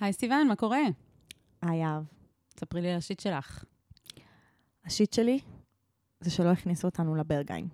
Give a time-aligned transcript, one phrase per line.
[0.00, 0.80] היי סיוון, מה קורה?
[1.62, 2.02] היי אהב.
[2.60, 3.64] ספרי לי על השיט שלך.
[4.84, 5.40] השיט שלי
[6.20, 7.68] זה שלא הכניסו אותנו לברגיים.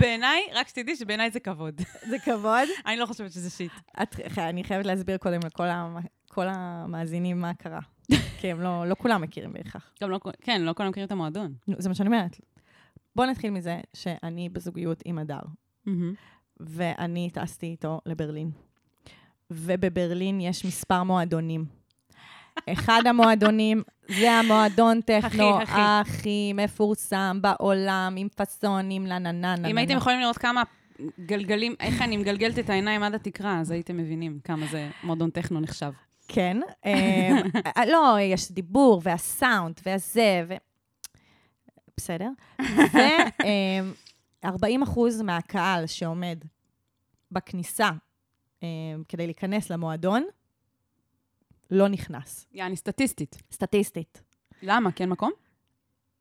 [0.00, 1.80] בעיניי, רק שתדעי שבעיניי זה כבוד.
[2.08, 2.68] זה כבוד.
[2.86, 3.72] אני לא חושבת שזה שיט.
[4.02, 5.96] את, אני חייבת להסביר קודם לכל המ,
[6.28, 7.80] כל המאזינים מה קרה.
[8.40, 9.94] כי הם לא, לא כולם מכירים בהכרח.
[10.02, 11.54] גם לא, כן, לא כולם מכירים את המועדון.
[11.78, 12.40] זה מה שאני אומרת.
[13.16, 15.40] בואו נתחיל מזה שאני בזוגיות עם הדר,
[16.60, 18.50] ואני טסתי איתו לברלין.
[19.50, 21.64] ובברלין יש מספר מועדונים.
[22.72, 25.80] אחד המועדונים זה המועדון טכנו הכי, הכי.
[25.80, 29.78] הכי מפורסם בעולם, עם פאסונים, נה נה נה אם.
[29.78, 30.62] הייתם יכולים לראות כמה
[31.20, 35.60] גלגלים, איך אני מגלגלת את העיניים עד התקרה, אז הייתם מבינים כמה זה מועדון טכנו
[35.60, 35.92] נחשב.
[36.28, 36.56] כן.
[36.86, 36.92] אמ,
[37.76, 40.54] אה, לא, יש דיבור, והסאונד, והזה, ו...
[41.96, 42.30] בסדר.
[44.44, 46.38] ו-40 אחוז מהקהל שעומד
[47.32, 47.90] בכניסה
[48.62, 48.66] אמ,
[49.08, 50.24] כדי להיכנס למועדון,
[51.70, 52.46] לא נכנס.
[52.52, 53.42] יעני סטטיסטית.
[53.52, 54.22] סטטיסטית.
[54.62, 54.92] למה?
[54.92, 55.30] כי אין מקום?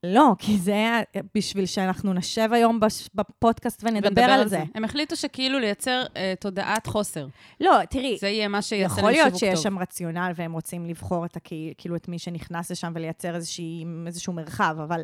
[0.03, 0.99] לא, כי זה היה
[1.35, 4.63] בשביל שאנחנו נשב היום בש- בפודקאסט ונדבר ונדבר על זה.
[4.75, 7.27] הם החליטו שכאילו לייצר אה, תודעת חוסר.
[7.59, 9.63] לא, תראי, זה יהיה מה שיעשה יכול להם להיות שיווק שיש טוב.
[9.63, 14.33] שם רציונל והם רוצים לבחור את, הקהיל, כאילו, את מי שנכנס לשם ולייצר איזושהי, איזשהו
[14.33, 15.01] מרחב, אבל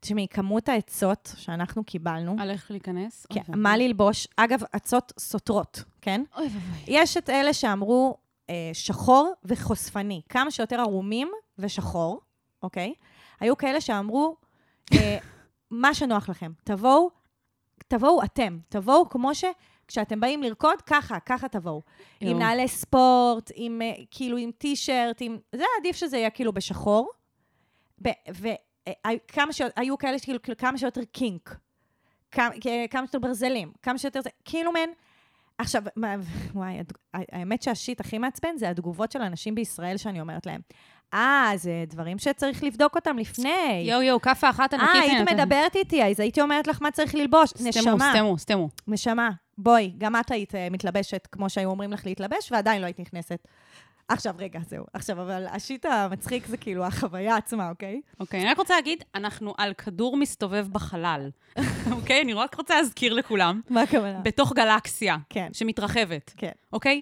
[0.00, 3.26] תשמעי, כמות העצות שאנחנו קיבלנו, על איך להיכנס?
[3.32, 3.56] כן, אוי.
[3.56, 6.22] מה ללבוש, אגב, עצות סותרות, כן?
[6.36, 6.84] אוי ואבוי.
[6.86, 8.16] יש את אלה שאמרו
[8.50, 12.20] אה, שחור וחושפני, כמה שיותר ערומים ושחור,
[12.62, 12.94] אוקיי?
[13.40, 14.36] היו כאלה שאמרו,
[14.92, 15.18] אה,
[15.70, 17.10] מה שנוח לכם, תבואו,
[17.88, 19.44] תבואו אתם, תבואו כמו ש...
[19.88, 21.82] כשאתם באים לרקוד, ככה, ככה תבואו.
[22.20, 22.32] יואו.
[22.32, 25.38] עם נעלי ספורט, עם אה, כאילו עם טישרט, עם...
[25.54, 27.10] זה עדיף שזה יהיה כאילו בשחור.
[29.14, 29.62] וכמה ש...
[29.76, 31.56] היו כאלה שכאילו כאילו, כמה שיותר קינק.
[32.30, 32.48] כמה,
[32.90, 34.90] כמה שיותר ברזלים, כמה שיותר זה, כאילו מן...
[35.58, 36.14] עכשיו, מה,
[36.54, 36.78] וואי,
[37.14, 40.60] האמת שהשיט הכי מעצבן זה התגובות של אנשים בישראל שאני אומרת להם.
[41.14, 43.84] אה, זה דברים שצריך לבדוק אותם לפני.
[43.84, 44.88] יואו, יואו, כאפה אחת ענקית.
[44.94, 45.30] אה, היית.
[45.30, 47.50] מדברת איתי, אז הייתי אומרת לך מה צריך ללבוש.
[47.50, 48.68] סתמו, נשמה, סתמו, סתמו.
[48.88, 53.00] נשמה, בואי, גם את היית אה, מתלבשת כמו שהיו אומרים לך להתלבש, ועדיין לא היית
[53.00, 53.48] נכנסת.
[54.08, 54.84] עכשיו, רגע, זהו.
[54.92, 58.00] עכשיו, אבל השיט המצחיק זה כאילו החוויה עצמה, אוקיי?
[58.20, 61.30] אוקיי, אני רק רוצה להגיד, אנחנו על כדור מסתובב בחלל.
[61.96, 62.22] אוקיי?
[62.22, 64.18] אני רק רוצה להזכיר לכולם, מה הכוונה?
[64.18, 66.52] בתוך גלקסיה כן, שמתרחבת, כן.
[66.72, 67.00] אוקיי?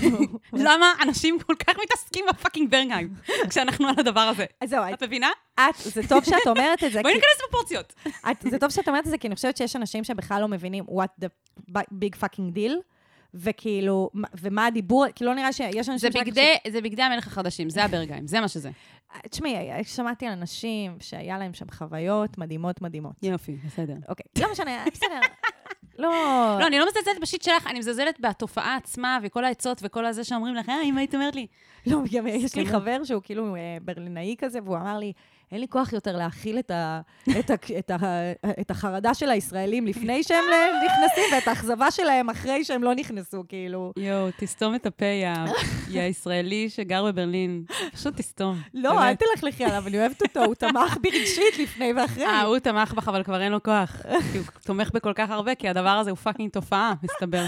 [0.52, 3.14] למה אנשים כל כך מתעסקים בפאקינג ברנהיים
[3.50, 4.44] כשאנחנו על הדבר הזה?
[4.60, 5.30] אז זהו, את מבינה?
[5.60, 7.94] את, זה טוב שאת אומרת את זה, בואי ניכנס בפורציות.
[8.40, 11.24] זה טוב שאת אומרת את זה, כי אני חושבת שיש אנשים שבכלל לא מבינים what
[11.24, 12.91] the big fucking deal,
[13.34, 16.12] וכאילו, מה- ומה הדיבור, כאילו לא נראה שיש אנשים...
[16.12, 18.70] זה בגדי, זה בגדי המלך החדשים, זה הברגהיים, זה מה שזה.
[19.30, 19.54] תשמעי,
[19.84, 23.12] שמעתי על אנשים שהיה להם שם חוויות מדהימות מדהימות.
[23.22, 23.94] יופי, בסדר.
[24.08, 25.20] אוקיי, לא משנה, בסדר.
[25.98, 26.08] לא...
[26.60, 30.54] לא, אני לא מזלזלת בשיט שלך, אני מזלזלת בתופעה עצמה וכל העצות וכל הזה שאומרים
[30.54, 31.46] לך, אה, אם היית אומרת לי.
[31.86, 32.66] לא, גם יש לי.
[32.66, 35.12] חבר שהוא כאילו אה, ברלינאי כזה, והוא אמר לי,
[35.52, 37.00] אין לי כוח יותר להכיל את, ה,
[37.38, 37.96] את, ה, את, ה,
[38.60, 40.44] את החרדה של הישראלים לפני שהם
[40.84, 43.92] נכנסים, ואת האכזבה שלהם אחרי שהם לא נכנסו, כאילו.
[43.96, 45.34] יואו, תסתום את הפה, יא
[45.88, 47.64] יא ישראלי שגר בברלין.
[47.92, 48.60] פשוט תסתום.
[48.74, 52.26] לא, אל תלכלכי עליו, אני אוהבת אותו, הוא תמך בי רגשית לפני ואחרי.
[52.26, 53.96] אה, הוא תמך בך, אבל כבר אין לו כוח.
[54.32, 57.44] כי הוא תומך בכל כך הרבה, כי הדבר הזה הוא fucking תופעה, מסתבר.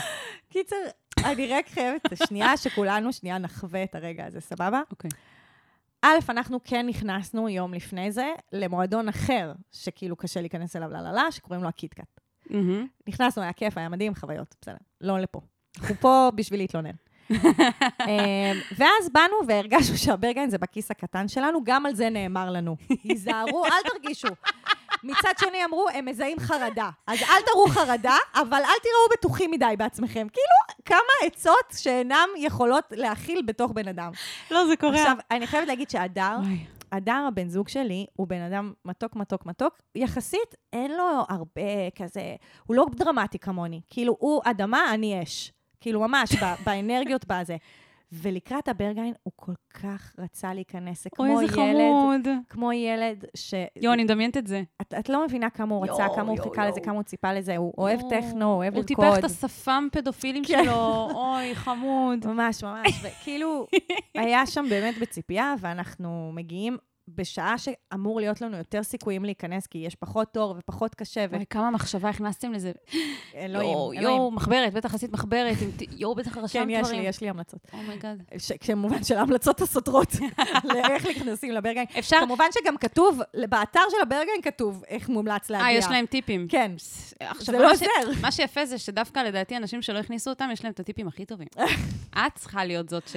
[0.52, 0.76] קיצר,
[1.24, 4.80] אני רק חייבת שנייה, שכולנו שנייה נחווה את הרגע הזה, סבבה?
[4.90, 5.10] אוקיי.
[6.06, 11.62] א', אנחנו כן נכנסנו יום לפני זה למועדון אחר, שכאילו קשה להיכנס אליו ללה, שקוראים
[11.62, 12.20] לו הקיטקאט.
[12.50, 12.86] מהמם.
[13.08, 14.76] נכנסנו, היה כיף, היה מדהים, חוויות, בסדר.
[15.00, 15.40] לא לפה.
[15.78, 16.94] אנחנו פה בשביל להתלונן.
[18.08, 22.76] אמ, ואז באנו והרגשנו שהברגן זה בכיס הקטן שלנו, גם על זה נאמר לנו.
[23.04, 24.28] היזהרו, אל תרגישו.
[25.04, 26.90] מצד שני אמרו, הם מזהים חרדה.
[27.06, 30.26] אז אל תראו חרדה, אבל אל תיראו בטוחים מדי בעצמכם.
[30.32, 34.10] כאילו, כמה עצות שאינן יכולות להכיל בתוך בן אדם.
[34.50, 34.94] לא, זה קורה.
[34.94, 36.36] עכשיו, אני חייבת להגיד שהדר.
[36.92, 39.78] הדר, הבן זוג שלי, הוא בן אדם מתוק, מתוק, מתוק.
[39.94, 42.36] יחסית, אין לו הרבה כזה,
[42.66, 43.80] הוא לא דרמטי כמוני.
[43.90, 45.52] כאילו, הוא אדמה, אני אש.
[45.84, 46.30] כאילו, ממש,
[46.66, 47.56] באנרגיות בזה.
[48.12, 51.04] ולקראת הברגיין, הוא כל כך רצה להיכנס.
[51.04, 52.28] זה כמו אוי, איזה ילד, חמוד.
[52.48, 53.54] כמו ילד ש...
[53.76, 54.62] יואו, אני מדמיינת את זה.
[54.82, 56.80] את, את לא מבינה כמה הוא רצה, כמה הוא חיכה לזה.
[56.80, 57.56] כמה הוא ציפה לזה.
[57.56, 58.00] הוא אוהב.
[58.10, 59.04] טכנו, הוא אוהב הוא לרקוד.
[59.04, 60.64] טיפח את השפם פדופילים כן.
[60.64, 62.26] שלו, אוי, חמוד.
[62.26, 63.02] ממש, ממש.
[63.02, 63.66] וכאילו,
[64.14, 66.76] היה שם באמת בציפייה, ואנחנו מגיעים,
[67.08, 71.70] בשעה שאמור להיות לנו יותר סיכויים להיכנס, כי יש פחות תור ופחות קשה, וואי, כמה
[71.70, 72.72] מחשבה הכנסתם לזה.
[73.34, 75.56] ואלוהים, יואו, יואו, מחברת, בטח עשית מחברת,
[75.90, 76.94] יואו, בטח רשמת כן, דברים.
[76.96, 77.60] יש לי, יש לי המלצות.
[77.72, 78.22] oh my god.
[78.60, 80.08] כמובן של ההמלצות הסותרות,
[80.74, 81.84] לאיך נכנסים לברגהיין.
[81.98, 82.16] אפשר...
[82.20, 85.66] כמובן שגם כתוב, באתר של הברגהיין כתוב איך מומלץ להגיע.
[85.66, 86.46] אה, יש להם טיפים.
[86.48, 86.72] כן.
[87.20, 88.20] עכשיו, זה לא ש- עוזר.
[88.20, 91.48] מה שיפה זה שדווקא לדעתי אנשים שלא הכניסו אותם, יש להם את הטיפים הכי טובים.
[92.18, 93.16] את צריכה להיות זאת ש...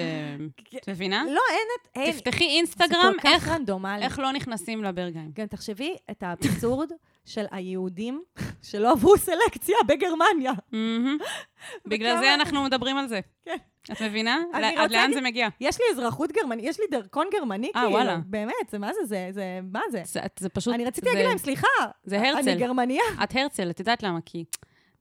[0.78, 1.24] את מבינה?
[1.26, 1.68] לא, אין
[2.10, 2.16] את...
[2.16, 3.50] תפתחי זה אינסטגרם, איך-
[3.86, 4.06] רנדומלי.
[4.06, 5.32] איך לא נכנסים לברגהיין.
[5.34, 6.92] גם תחשבי את האבסורד
[7.26, 8.24] של היהודים
[8.62, 10.52] שלא עברו סלקציה בגרמניה.
[11.90, 13.20] בגלל זה אנחנו מדברים על זה.
[13.46, 13.56] כן.
[13.92, 14.38] את מבינה?
[14.54, 15.48] אני עד לאן זה מגיע?
[15.62, 17.92] יש לי אזרחות גרמנית, יש לי דרכון גרמני, אה, כאילו.
[17.92, 18.18] וואלה.
[18.26, 20.02] באמת, זה מה זה, זה, זה, מה זה?
[20.40, 20.74] זה- פשוט...
[20.74, 21.68] אני רציתי להגיד להם, סליחה,
[22.04, 22.56] זה אני הרצל.
[22.60, 23.04] גרמניה.
[23.24, 24.20] את הרצל, את יודעת למה?
[24.26, 24.46] כי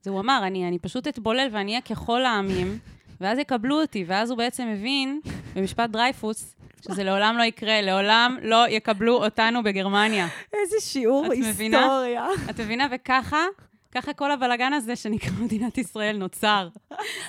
[0.03, 2.79] זה הוא אמר, אני, אני פשוט אתבולל ואני אהיה ככל העמים,
[3.21, 5.21] ואז יקבלו אותי, ואז הוא בעצם הבין,
[5.55, 10.29] במשפט דרייפוס, שזה לעולם לא יקרה, לעולם לא יקבלו אותנו בגרמניה.
[10.53, 11.79] איזה שיעור את מבינה?
[11.79, 12.27] היסטוריה.
[12.51, 12.87] את מבינה?
[12.91, 13.45] וככה,
[13.93, 16.69] ככה כל הבלגן הזה שנקרא מדינת ישראל נוצר.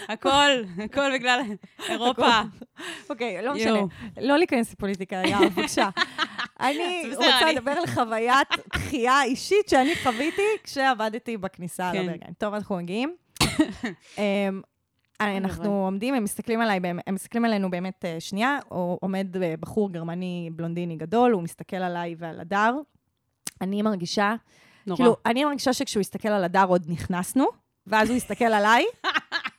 [0.10, 0.50] הכל,
[0.84, 1.42] הכל בגלל
[1.90, 2.42] אירופה.
[3.10, 3.54] אוקיי, לא.
[3.54, 3.80] משנה.
[4.22, 5.90] לא להיכנס לפוליטיקה, יאללה, בבקשה.
[6.60, 12.06] אני רוצה לדבר על חוויית דחייה אישית שאני חוויתי כשעבדתי בכניסה כן.
[12.06, 12.34] לברגן.
[12.38, 13.16] טוב, אנחנו מגיעים.
[15.22, 19.54] אמ, אנחנו עומדים, הם מסתכלים עליי, הם מסתכלים עלינו באמת אה, שנייה, או עומד אה,
[19.60, 22.76] בחור גרמני בלונדיני גדול, הוא מסתכל עליי ועל הדר.
[23.62, 24.36] אני מרגישה,
[24.88, 24.98] נורא.
[24.98, 27.46] כאילו, אני מרגישה שכשהוא הסתכל על הדר עוד נכנסנו,
[27.88, 28.86] ואז הוא הסתכל עליי,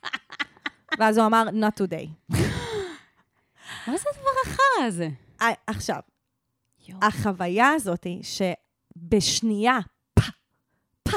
[0.99, 2.37] ואז הוא אמר, not today.
[3.87, 5.09] מה זה הדבר החרא הזה?
[5.41, 6.01] אה, עכשיו.
[7.03, 9.79] החוויה הזאת שבשנייה,
[10.15, 10.23] פה,
[11.03, 11.17] פה,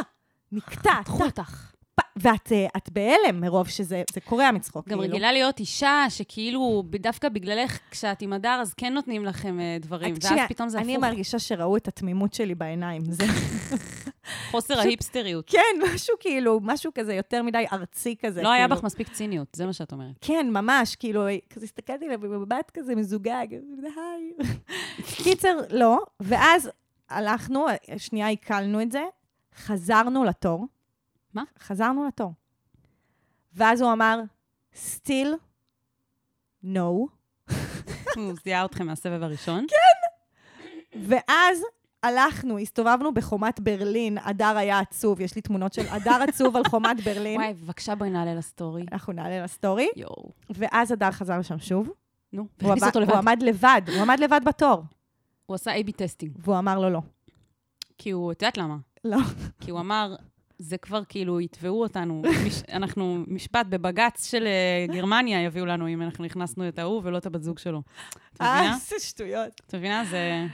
[0.51, 1.71] נקטעת, קחו אותך.
[2.15, 4.87] ואת אה, את בהלם מרוב שזה זה קורע מצחוק.
[4.87, 5.13] גם כאילו.
[5.13, 10.13] רגילה להיות אישה, שכאילו, דווקא בגללך, כשאת עם הדר, אז כן נותנים לכם אה, דברים,
[10.13, 11.05] ואז שנייה, פתאום זה אני הפוך.
[11.05, 13.01] מרגישה שראו את התמימות שלי בעיניים.
[13.11, 13.23] זה,
[14.51, 15.49] חוסר פשוט- ההיפסטריות.
[15.49, 15.59] כן,
[15.93, 18.41] משהו כאילו, משהו כזה יותר מדי ארצי כזה.
[18.41, 18.77] לא היה כאילו.
[18.77, 20.15] בך מספיק ציניות, זה מה שאת אומרת.
[20.21, 23.47] כן, ממש, כאילו, כזה הסתכלתי עליו במבט כזה מזוגג,
[23.83, 24.33] היי.
[25.23, 26.69] קיצר, לא, ואז
[27.09, 27.65] הלכנו,
[27.97, 29.03] שנייה עיכלנו את זה,
[29.55, 30.65] חזרנו לתור.
[31.33, 31.43] מה?
[31.59, 32.33] חזרנו לתור.
[33.53, 34.21] ואז הוא אמר,
[34.73, 35.27] still
[36.63, 36.79] no,
[38.15, 39.65] הוא זיהה אתכם מהסבב הראשון.
[41.03, 41.61] ואז
[42.03, 47.03] הלכנו, הסתובבנו בחומת ברלין, הדר היה עצוב, יש לי תמונות של הדר עצוב על חומת
[47.03, 47.41] ברלין.
[47.41, 48.85] וואי, בבקשה בואי נעלה לסטורי.
[48.91, 50.31] אנחנו נעלה לסטורי, יואו.
[50.49, 51.89] ואז הדר חזר לשם שוב.
[52.33, 53.11] נו, הוא והכניס אותו לבד.
[53.11, 54.83] הוא עמד לבד, הוא עמד לבד בתור,
[55.45, 56.37] הוא עשה A-B testing.
[56.39, 57.01] והוא אמר לו לא.
[57.97, 58.77] כי הוא, את יודעת למה?
[59.03, 59.17] לא.
[59.59, 60.15] כי הוא אמר,
[60.61, 66.01] זה כבר כאילו, יתבעו אותנו, מש, אנחנו, משפט בבג"ץ של אה, גרמניה יביאו לנו אם
[66.01, 67.81] אנחנו הכנסנו את ההוא ולא את הבת זוג שלו.
[68.33, 68.75] את אה, מבינה?
[68.75, 69.61] איזה שטויות.
[69.67, 70.05] את מבינה?
[70.05, 70.45] זה...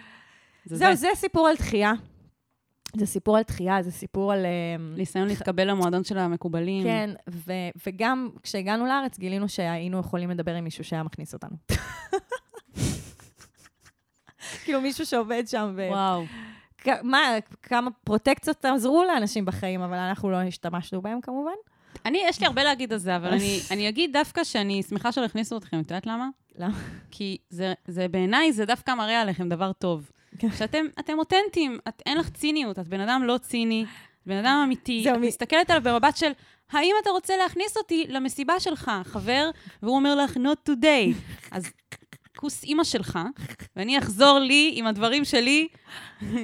[0.66, 1.02] זה זהו, זה.
[1.02, 1.94] זה סיפור על דחייה.
[2.96, 4.46] זה סיפור על דחייה, זה סיפור על...
[4.46, 6.84] אמ, ניסיון להתקבל למועדון של המקובלים.
[6.84, 11.56] כן, ו- וגם כשהגענו לארץ גילינו שהיינו יכולים לדבר עם מישהו שהיה מכניס אותנו.
[14.64, 15.88] כאילו מישהו שעובד שם, ו...
[15.90, 16.24] וואו.
[17.04, 17.20] מה,
[17.64, 21.52] כמה פרוטקציות עזרו לאנשים בחיים, אבל אנחנו לא השתמשנו בהם כמובן.
[22.06, 25.26] אני, יש לי הרבה להגיד על זה, אבל אני, אני אגיד דווקא שאני שמחה שלא
[25.26, 26.28] הכניסו אתכם, את יודעת למה?
[26.58, 26.78] למה?
[27.12, 30.12] כי זה, זה בעיניי, זה דווקא מראה עליכם דבר טוב.
[30.40, 30.52] כן.
[30.52, 33.86] שאתם אתם אותנטיים, את, אין לך ציניות, את בן אדם לא ציני,
[34.26, 35.06] בן אדם אמיתי.
[35.12, 36.32] את מי- מסתכלת עליו במבט של,
[36.72, 39.50] האם אתה רוצה להכניס אותי למסיבה שלך, חבר?
[39.84, 41.14] והוא אומר לך, not today.
[41.52, 41.72] אז
[42.38, 43.20] כוס אימא שלך,
[43.76, 45.68] ואני אחזור לי עם הדברים שלי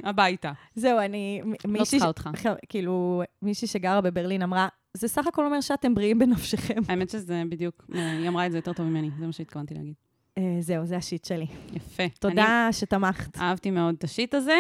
[0.04, 0.52] הביתה.
[0.76, 1.42] זהו, אני...
[1.66, 2.30] לא צריכה אותך.
[2.70, 6.82] כאילו, מישהי שגרה בברלין אמרה, זה סך הכל אומר שאתם בריאים בנפשכם.
[6.88, 9.94] האמת שזה בדיוק, היא אמרה את זה יותר טוב ממני, זה מה שהתכוונתי להגיד.
[10.38, 11.48] אה, זהו, זה השיט שלי.
[11.74, 12.04] יפה.
[12.20, 13.38] תודה שתמכת.
[13.38, 14.58] אהבתי מאוד את השיט הזה.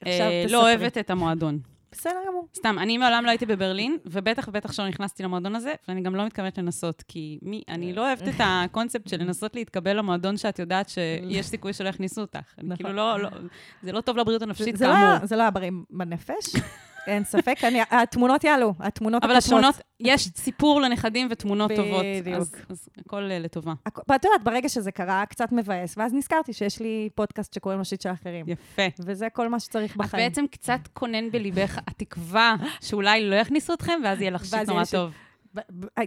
[0.00, 0.52] עכשיו אה, תספרי.
[0.52, 1.58] לא אוהבת את המועדון.
[1.98, 2.48] בסדר גמור.
[2.56, 6.26] סתם, אני מעולם לא הייתי בברלין, ובטח ובטח שלא נכנסתי למועדון הזה, ואני גם לא
[6.26, 10.88] מתכוונת לנסות, כי מי, אני לא אוהבת את הקונספט של לנסות להתקבל למועדון שאת יודעת
[10.88, 12.38] שיש סיכוי שלא יכניסו אותך.
[12.58, 12.76] אני נכון.
[12.76, 13.30] כאילו לא, לא,
[13.82, 15.26] זה לא טוב לבריאות הנפשית, לא כאמור.
[15.26, 16.56] זה לא היה בריא בנפש,
[17.06, 17.64] אין ספק.
[17.64, 19.52] אני- התמונות יעלו, התמונות אבל הקשות.
[19.52, 22.36] התמונות, יש סיפור לנכדים ותמונות טובות, בדיוק.
[22.40, 23.72] אז, אז הכל אה, לטובה.
[24.08, 28.00] ואת יודעת, ברגע שזה קרה, קצת מבאס, ואז נזכרתי שיש לי פודקאסט שקוראים לו שיט
[28.00, 28.44] של אחרים.
[28.48, 28.82] יפה.
[28.98, 30.28] וזה כל מה שצריך את בחיים.
[30.28, 34.94] בעצם קצת כונן בליבך התקווה שאולי לא יכניסו אתכם, ואז יהיה לך שיט נורא שיט.
[34.94, 35.10] טוב.
[35.54, 35.60] ב-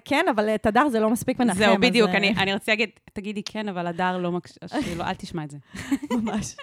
[0.06, 1.58] כן, אבל את הדר זה לא מספיק מנחם.
[1.58, 5.14] זהו, בדיוק, אה, אני אני רציתי להגיד, תגידי כן, אבל הדר לא מקשיב, כאילו, אל
[5.14, 5.58] תשמע את זה.
[6.12, 6.56] ממש.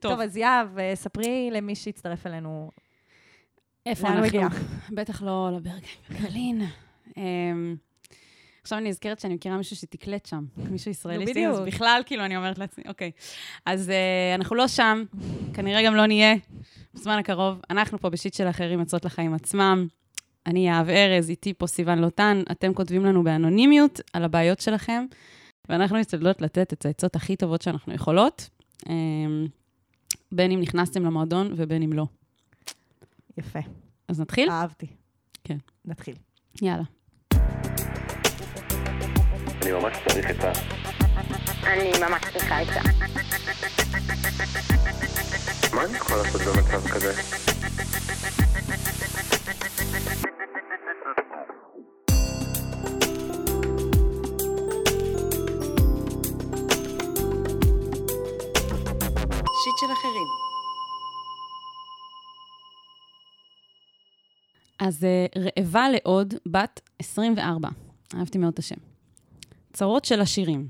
[0.00, 0.12] טוב.
[0.12, 2.70] טוב, אז יהב, אה, ספרי למי שהצטרף אלינו.
[3.86, 4.40] איפה הוא אנחנו?
[4.90, 6.62] בטח לא לברגן בברלין.
[7.16, 7.76] אמ,
[8.62, 11.24] עכשיו אני נזכרת שאני מכירה מישהו שתקלט שם, מישהו ישראלי.
[11.24, 11.60] אז בדיוק.
[11.66, 13.10] בכלל, כאילו, אני אומרת לעצמי, אוקיי.
[13.66, 15.04] אז אה, אנחנו לא שם,
[15.54, 16.34] כנראה גם לא נהיה
[16.94, 17.60] בזמן הקרוב.
[17.70, 19.86] אנחנו פה בשיט של אחרים יוצאות לחיים עצמם.
[20.46, 22.42] אני יהב ארז, איתי פה סיוון לוטן.
[22.50, 25.04] אתם כותבים לנו באנונימיות על הבעיות שלכם,
[25.68, 28.48] ואנחנו משתדלות לתת את העצות הכי טובות שאנחנו יכולות,
[28.88, 28.94] אה,
[30.32, 32.06] בין אם נכנסתם למועדון ובין אם לא.
[33.38, 33.58] יפה,
[34.08, 34.50] אז נתחיל?
[34.50, 34.86] אהבתי.
[35.44, 35.56] כן.
[35.84, 36.14] נתחיל.
[36.62, 36.82] יאללה.
[39.62, 40.52] אני ממש צריך עצה.
[41.66, 42.80] אני ממש צריכה עצה.
[45.74, 47.12] מה אני יכול לעשות במצב כזה?
[59.64, 60.47] שיט של אחרים.
[64.78, 67.68] אז אה, רעבה לעוד בת 24.
[68.14, 68.76] אהבתי מאוד את השם.
[69.72, 70.68] צרות של עשירים.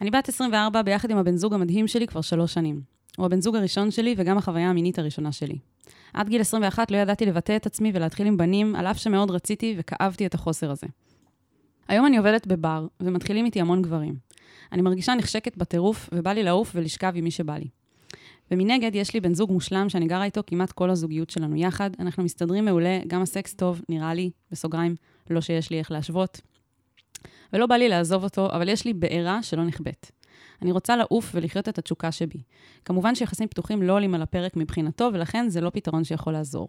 [0.00, 2.80] אני בת 24 ביחד עם הבן זוג המדהים שלי כבר שלוש שנים.
[3.16, 5.58] הוא הבן זוג הראשון שלי וגם החוויה המינית הראשונה שלי.
[6.14, 9.74] עד גיל 21 לא ידעתי לבטא את עצמי ולהתחיל עם בנים, על אף שמאוד רציתי
[9.78, 10.86] וכאבתי את החוסר הזה.
[11.88, 14.14] היום אני עובדת בבר, ומתחילים איתי המון גברים.
[14.72, 17.68] אני מרגישה נחשקת בטירוף, ובא לי לעוף ולשכב עם מי שבא לי.
[18.50, 21.90] ומנגד, יש לי בן זוג מושלם שאני גרה איתו כמעט כל הזוגיות שלנו יחד.
[21.98, 24.94] אנחנו מסתדרים מעולה, גם הסקס טוב, נראה לי, בסוגריים,
[25.30, 26.40] לא שיש לי איך להשוות.
[27.52, 30.10] ולא בא לי לעזוב אותו, אבל יש לי בעירה שלא נכבאת.
[30.62, 32.42] אני רוצה לעוף ולחיות את התשוקה שבי.
[32.84, 36.68] כמובן שיחסים פתוחים לא עולים על הפרק מבחינתו, ולכן זה לא פתרון שיכול לעזור.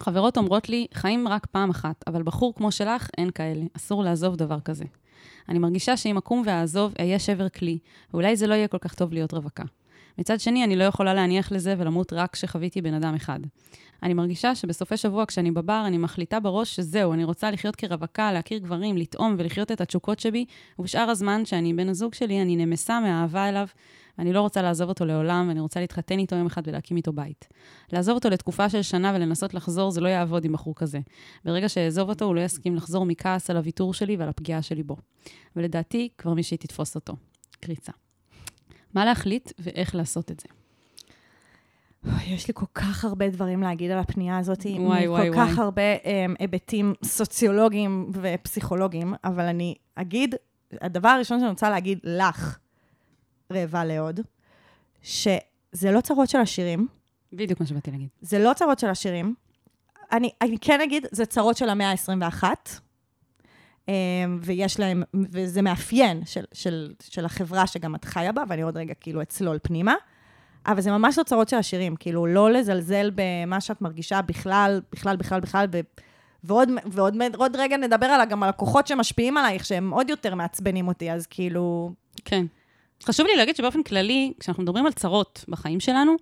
[0.00, 3.64] חברות אומרות לי, חיים רק פעם אחת, אבל בחור כמו שלך, אין כאלה.
[3.76, 4.84] אסור לעזוב דבר כזה.
[5.48, 7.78] אני מרגישה שאם אקום ואעזוב, אהיה שבר כלי,
[8.12, 9.64] ואולי זה לא יהיה כל כך טוב להיות רווקה.
[10.18, 13.40] מצד שני, אני לא יכולה להניח לזה ולמות רק כשחוויתי בן אדם אחד.
[14.02, 18.58] אני מרגישה שבסופי שבוע כשאני בבר, אני מחליטה בראש שזהו, אני רוצה לחיות כרווקה, להכיר
[18.58, 20.44] גברים, לטעום ולחיות את התשוקות שבי,
[20.78, 23.66] ובשאר הזמן שאני עם בן הזוג שלי, אני נמסה מהאהבה אליו,
[24.18, 27.48] ואני לא רוצה לעזוב אותו לעולם, ואני רוצה להתחתן איתו יום אחד ולהקים איתו בית.
[27.92, 31.00] לעזוב אותו לתקופה של שנה ולנסות לחזור, זה לא יעבוד עם בחור כזה.
[31.44, 34.96] ברגע שאעזוב אותו, הוא לא יסכים לחזור מכעס על הוויתור שלי ועל הפגיעה שלי בו.
[35.56, 37.14] ולדעתי, כבר מישהי תתפוס אותו.
[37.60, 38.01] קריצה.
[38.94, 40.48] מה להחליט ואיך לעשות את זה.
[42.26, 45.48] יש לי כל כך הרבה דברים להגיד על הפנייה הזאת, וואי, וואי, כל וואי.
[45.48, 46.06] כך הרבה um,
[46.38, 50.34] היבטים סוציולוגיים ופסיכולוגיים, אבל אני אגיד,
[50.80, 52.58] הדבר הראשון שאני רוצה להגיד לך,
[53.52, 54.20] רעבה לעוד,
[55.02, 56.86] שזה לא צרות של עשירים,
[57.32, 58.08] בדיוק מה שבאתי להגיד.
[58.20, 59.34] זה לא צרות של עשירים.
[60.12, 62.80] אני, אני כן אגיד, זה צרות של המאה ה-21, um,
[64.42, 68.94] ויש להם, וזה מאפיין של, של, של החברה שגם את חיה בה, ואני עוד רגע
[68.94, 69.94] כאילו אצלול פנימה.
[70.66, 75.16] אבל זה ממש לא צרות של עשירים, כאילו, לא לזלזל במה שאת מרגישה בכלל, בכלל,
[75.16, 75.80] בכלל, בכלל, ו...
[76.44, 80.88] ועוד, ועוד עוד רגע נדבר על, גם על הכוחות שמשפיעים עלייך, שהם עוד יותר מעצבנים
[80.88, 81.92] אותי, אז כאילו...
[82.24, 82.46] כן.
[83.04, 86.16] חשוב לי להגיד שבאופן כללי, כשאנחנו מדברים על צרות בחיים שלנו,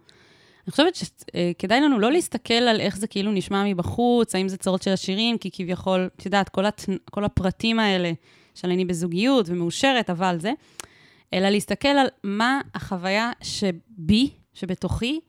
[0.66, 4.82] אני חושבת שכדאי לנו לא להסתכל על איך זה כאילו נשמע מבחוץ, האם זה צרות
[4.82, 6.84] של עשירים, כי כביכול, את יודעת, כל, הת...
[7.10, 8.12] כל הפרטים האלה
[8.54, 10.52] של אני בזוגיות ומאושרת, אבל זה,
[11.34, 15.20] אלא להסתכל על מה החוויה שבי, שבתוכי,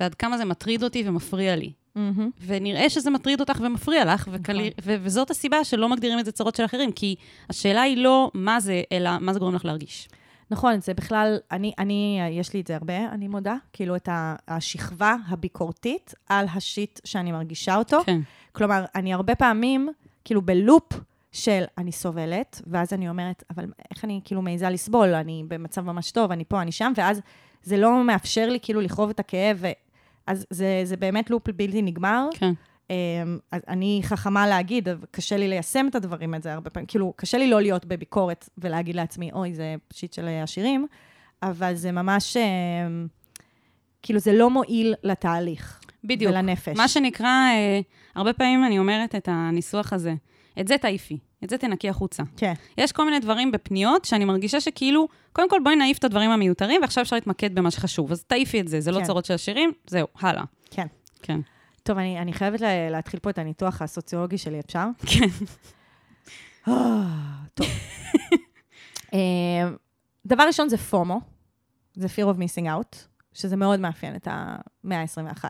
[0.00, 1.72] ועד כמה זה מטריד אותי ומפריע לי.
[2.46, 6.56] ונראה שזה מטריד אותך ומפריע לך, וקלי, ו- וזאת הסיבה שלא מגדירים את זה צרות
[6.56, 7.14] של אחרים, כי
[7.50, 10.08] השאלה היא לא מה זה, אלא מה זה גורם לך להרגיש.
[10.50, 14.08] נכון, זה בכלל, אני, אני, יש לי את זה הרבה, אני מודה, כאילו את
[14.48, 17.98] השכבה הביקורתית על השיט שאני מרגישה אותו.
[18.06, 18.20] כן.
[18.52, 19.88] כלומר, אני הרבה פעמים,
[20.24, 20.92] כאילו בלופ
[21.32, 25.14] של אני סובלת, ואז אני אומרת, אבל איך אני כאילו מעיזה לסבול?
[25.14, 27.20] אני במצב ממש טוב, אני פה, אני שם, ואז
[27.62, 29.68] זה לא מאפשר לי כאילו לכאוב את הכאב, ו...
[30.26, 32.28] אז זה, זה באמת לופ בלתי נגמר.
[32.34, 32.52] כן.
[32.90, 36.86] אמ, אז אני חכמה להגיד, קשה לי ליישם את הדברים הזה הרבה פעמים.
[36.86, 40.86] כאילו, קשה לי לא להיות בביקורת ולהגיד לעצמי, אוי, זה שיט של עשירים,
[41.42, 43.06] אבל זה ממש, אמ,
[44.02, 45.80] כאילו, זה לא מועיל לתהליך.
[46.04, 46.32] בדיוק.
[46.32, 46.76] ולנפש.
[46.76, 47.80] מה שנקרא, אה,
[48.14, 50.14] הרבה פעמים אני אומרת את הניסוח הזה,
[50.60, 52.22] את זה תעיפי, את זה תנקי החוצה.
[52.36, 52.52] כן.
[52.78, 56.80] יש כל מיני דברים בפניות שאני מרגישה שכאילו, קודם כל בואי נעיף את הדברים המיותרים,
[56.80, 58.12] ועכשיו אפשר להתמקד במה שחשוב.
[58.12, 59.04] אז תעיפי את זה, זה לא כן.
[59.04, 60.44] צרות של עשירים, זהו, הלאה.
[60.70, 60.86] כן.
[61.22, 61.40] כן.
[61.88, 64.86] טוב, אני, אני חייבת לה, להתחיל פה את הניתוח הסוציולוגי שלי, אפשר?
[65.06, 65.28] כן.
[67.54, 67.66] טוב.
[69.14, 69.68] אה,
[70.26, 71.20] דבר ראשון זה פומו,
[71.94, 72.96] זה fear of missing out,
[73.32, 75.44] שזה מאוד מאפיין את המאה ה-21.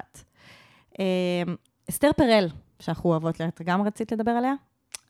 [1.01, 1.43] אה,
[1.91, 2.49] אסתר פרל,
[2.81, 4.55] שאנחנו אוהבות, את גם רצית לדבר עליה?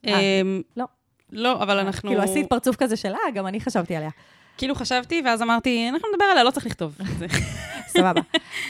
[0.07, 0.85] אה, אמ, לא.
[1.33, 2.11] לא, אבל אנחנו...
[2.11, 4.11] כאילו עשית פרצוף כזה של, אה, גם אני חשבתי עליה.
[4.59, 6.99] כאילו חשבתי, ואז אמרתי, אנחנו נדבר עליה, לא צריך לכתוב.
[7.89, 8.21] סבבה.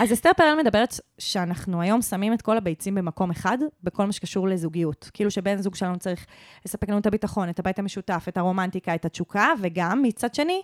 [0.01, 4.49] אז אסתר פרל מדברת שאנחנו היום שמים את כל הביצים במקום אחד, בכל מה שקשור
[4.49, 5.11] לזוגיות.
[5.15, 6.27] כאילו שבן זוג שלנו צריך
[6.67, 10.63] לספק לנו את הביטחון, את הבית המשותף, את הרומנטיקה, את התשוקה, וגם, מצד שני,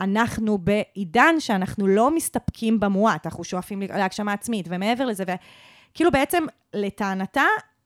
[0.00, 7.44] אנחנו בעידן שאנחנו לא מסתפקים במועט, אנחנו שואפים להגשמה עצמית, ומעבר לזה, וכאילו בעצם, לטענתה,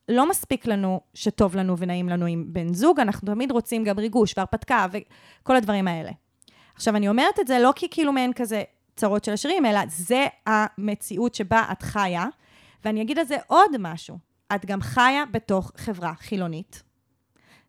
[0.09, 4.35] לא מספיק לנו שטוב לנו ונעים לנו עם בן זוג, אנחנו תמיד רוצים גם ריגוש
[4.37, 6.11] והרפתקה וכל הדברים האלה.
[6.81, 8.63] עכשיו, אני אומרת את זה לא כי כאילו מעין כזה
[8.97, 12.27] צרות של עשירים, אלא זה המציאות שבה את חיה.
[12.85, 14.19] ואני אגיד על זה עוד משהו.
[14.55, 16.83] את גם חיה בתוך חברה חילונית.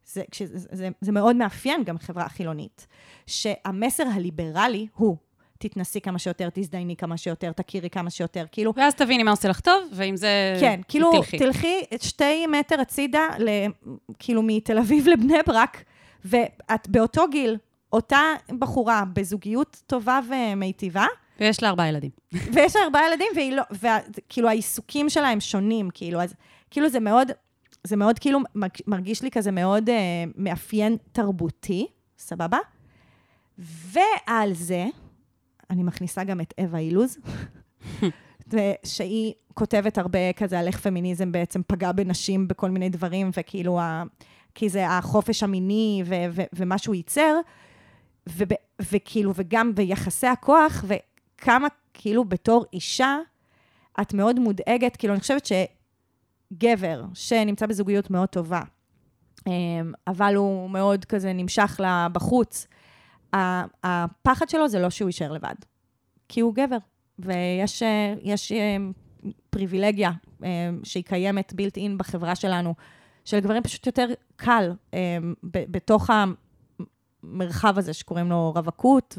[0.06, 2.88] זה, זה, זה, זה מאוד מאפיין גם חברה חילונית,
[3.28, 5.18] שהמסר הליברלי הוא,
[5.60, 8.74] תתנסי כמה שיותר, תזדייני כמה שיותר, תכירי כמה שיותר, כאילו...
[8.76, 11.38] ואז תביני מה עושה לך טוב, ועם זה כן, כאילו, תלכי.
[11.38, 13.50] תלכי שתי מטר הצידה, ל,
[14.20, 15.84] כאילו מתל אביב לבני ברק,
[16.26, 17.58] ואת באותו גיל,
[17.94, 18.20] אותה
[18.60, 21.06] בחורה בזוגיות טובה ומיטיבה,
[21.40, 22.10] ויש לה ארבעה ילדים.
[22.54, 23.64] ויש לה ארבעה ילדים, והיא לא,
[24.16, 26.34] וכאילו העיסוקים שלה הם שונים, כאילו, אז
[26.72, 27.32] כאילו זה מאוד,
[27.84, 29.96] זה מאוד כאילו מרג- מרגיש לי כזה מאוד אה,
[30.36, 32.58] מאפיין תרבותי, סבבה?
[33.58, 34.86] ועל זה,
[35.70, 37.18] אני מכניסה גם את אווה אילוז,
[38.86, 44.04] שהיא כותבת הרבה כזה על איך פמיניזם בעצם פגע בנשים בכל מיני דברים, וכאילו, ה,
[44.56, 47.36] כי זה החופש המיני ו, ו, ומה שהוא ייצר,
[48.30, 48.50] וב,
[48.92, 53.18] וכאילו, וגם ביחסי הכוח, וכמה כאילו בתור אישה,
[54.02, 55.46] את מאוד מודאגת, כאילו, אני חושבת
[56.54, 58.62] שגבר שנמצא בזוגיות מאוד טובה,
[59.48, 59.52] אמ,
[60.08, 62.68] אבל הוא מאוד כזה נמשך לה בחוץ,
[63.36, 65.56] ה- הפחד שלו זה לא שהוא יישאר לבד,
[66.30, 66.78] כי הוא גבר,
[67.20, 68.78] ויש אה, יש, אה,
[69.50, 70.12] פריבילגיה
[70.44, 70.50] אה,
[70.84, 72.76] שהיא קיימת בילט אין בחברה שלנו,
[73.26, 74.72] שלגברים פשוט יותר קל
[75.44, 76.10] ב- בתוך
[77.24, 79.18] המרחב הזה שקוראים לו רווקות,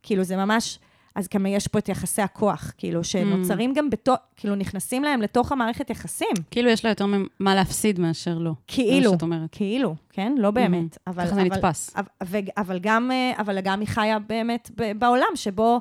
[0.00, 0.78] וכאילו זה ממש...
[1.14, 5.52] אז גם יש פה את יחסי הכוח, כאילו, שנוצרים גם בתוך, כאילו, נכנסים להם לתוך
[5.52, 6.34] המערכת יחסים.
[6.50, 7.06] כאילו יש לה יותר
[7.40, 8.52] מה להפסיד מאשר לא.
[8.66, 9.48] כאילו, שאת אומרת.
[9.52, 10.34] כאילו, כן?
[10.38, 10.98] לא באמת.
[11.06, 11.94] אבל, ככה זה אבל, נתפס.
[12.20, 15.80] אבל, אבל, גם, אה, אבל גם היא חיה באמת בעולם שבו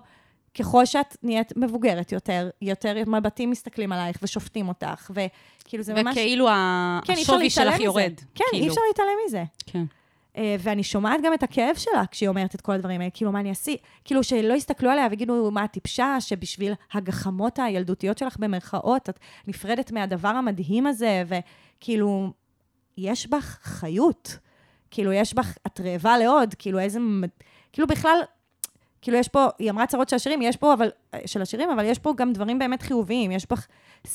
[0.59, 6.11] ככל שאת נהיית מבוגרת יותר, יותר מבטים מסתכלים עלייך ושופטים אותך, וכאילו זה ממש...
[6.17, 6.47] וכאילו
[7.05, 7.79] כן, השווי שלך.
[7.79, 8.13] יורד.
[8.35, 8.63] כן, כאילו.
[8.63, 9.43] אי אפשר להתעלם מזה.
[9.65, 9.83] כן.
[10.37, 13.39] אה, ואני שומעת גם את הכאב שלה כשהיא אומרת את כל הדברים האלה, כאילו, מה
[13.39, 13.77] אני אעשי?
[14.05, 19.91] כאילו, שלא יסתכלו עליה ויגידו, מה, את טיפשה, שבשביל הגחמות הילדותיות שלך במרכאות, את נפרדת
[19.91, 22.31] מהדבר המדהים הזה, וכאילו,
[22.97, 24.37] יש בך חיות.
[24.91, 26.99] כאילו, יש בך, את רעבה לעוד, כאילו, איזה...
[27.73, 28.17] כאילו, בכלל,
[29.01, 30.89] כאילו, יש פה, היא אמרה צרות של השירים, יש פה, אבל,
[31.25, 33.31] של השירים, אבל יש פה גם דברים באמת חיוביים.
[33.31, 33.67] יש בך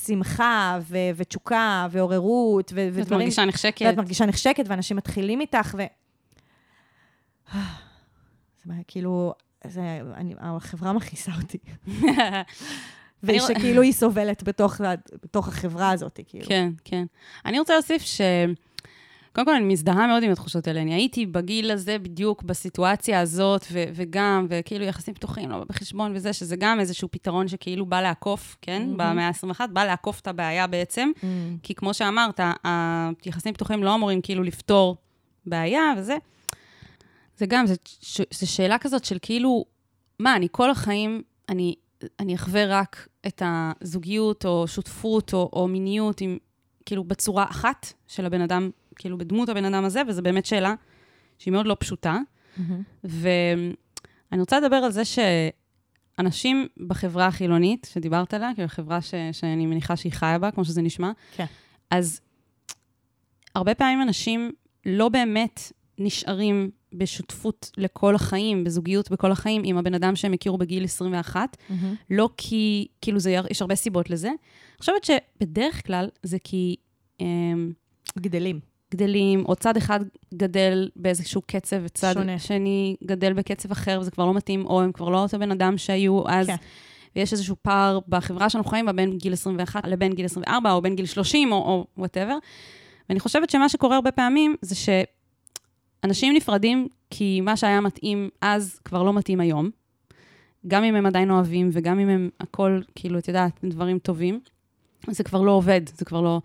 [0.07, 3.21] שמחה ו- ותשוקה ועוררות ו- את ודברים...
[3.21, 3.87] מרגישה נחשקת.
[3.87, 5.83] ואת מרגישה נחשקת, ואנשים מתחילים איתך, ו...
[8.65, 9.33] זה כאילו,
[9.67, 11.59] זה, אני, החברה מכעיסה אותי.
[13.23, 14.81] ושכאילו היא סובלת בתוך,
[15.23, 16.47] בתוך החברה הזאת, כאילו.
[16.47, 17.05] כן, כן.
[17.45, 18.21] אני רוצה להוסיף ש...
[19.33, 20.83] קודם כל, אני מזדהה מאוד עם התחושות האלה.
[20.83, 26.33] אני הייתי בגיל הזה בדיוק בסיטואציה הזאת, ו- וגם, וכאילו יחסים פתוחים, לא בחשבון וזה,
[26.33, 28.83] שזה גם איזשהו פתרון שכאילו בא לעקוף, כן?
[28.83, 29.13] מהמם.
[29.13, 31.11] במאה ה-21, בא לעקוף את הבעיה בעצם.
[31.17, 31.25] Mm.
[31.63, 32.41] כי כמו שאמרת,
[33.25, 34.97] היחסים פתוחים לא אמורים כאילו לפתור
[35.47, 36.17] בעיה וזה.
[37.39, 39.65] זה גם, זו שאלה כזאת של כאילו,
[40.19, 41.75] מה, אני כל החיים, אני,
[42.21, 46.39] אני אחווה רק את הזוגיות או שותפות או, או מיניות עם,
[46.87, 50.75] כאילו בצורה אחת של הבן אדם, כאילו בדמות הבן אדם הזה, וזו באמת שאלה
[51.39, 52.19] שהיא מאוד לא פשוטה.
[52.57, 52.83] מהמם.
[53.05, 59.15] ואני רוצה לדבר על זה שאנשים בחברה החילונית, שדיברת עליה, כאילו חברה ש...
[59.33, 61.47] שאני מניחה שהיא חיה בה, כמו שזה נשמע, כן.
[61.91, 62.21] אז
[63.55, 64.53] הרבה פעמים אנשים
[64.87, 70.85] לא באמת נשארים בשותפות לכל החיים, בזוגיות בכל החיים, עם הבן אדם שהם הכירו בגיל
[70.85, 71.95] 21, מהמם.
[72.11, 74.29] לא כי, כאילו, זה, יש הרבה סיבות לזה.
[74.29, 76.77] אני חושבת שבדרך כלל זה כי...
[77.21, 77.73] אמ,
[78.19, 78.61] גדלים.
[78.95, 80.01] גדלים, או צד אחד
[80.35, 82.39] גדל באיזשהו קצב, וצד שונה.
[82.39, 85.79] שני גדל בקצב אחר, וזה כבר לא מתאים, או הם כבר לא אותו בן אדם
[85.79, 86.47] שהיו אז.
[86.47, 86.57] כן.
[87.17, 90.95] ויש איזשהו פער בחברה שאנחנו חיים בה בין גיל 21 לבין גיל 24, או בין
[90.95, 92.39] גיל 30, או whatever.
[93.09, 94.75] ואני חושבת שמה שקורה הרבה פעמים, זה
[96.03, 99.71] שאנשים נפרדים כי מה שהיה מתאים אז כבר לא מתאים היום.
[100.67, 104.41] גם אם הם עדיין אוהבים, וגם אם הם הכל, כאילו, את יודעת, דברים טובים,
[105.11, 106.41] זה כבר לא עובד, זה כבר לא...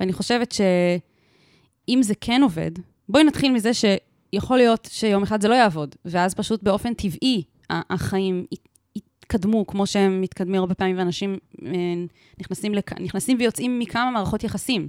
[0.00, 2.70] ואני חושבת שאם זה כן עובד,
[3.08, 8.46] בואי נתחיל מזה שיכול להיות שיום אחד זה לא יעבוד, ואז פשוט באופן טבעי החיים
[9.28, 11.70] יתקדמו כמו שהם מתקדמים הרבה פעמים, ואנשים אה,
[12.40, 12.92] נכנסים, לכ...
[12.92, 14.88] נכנסים ויוצאים מכמה מערכות יחסים.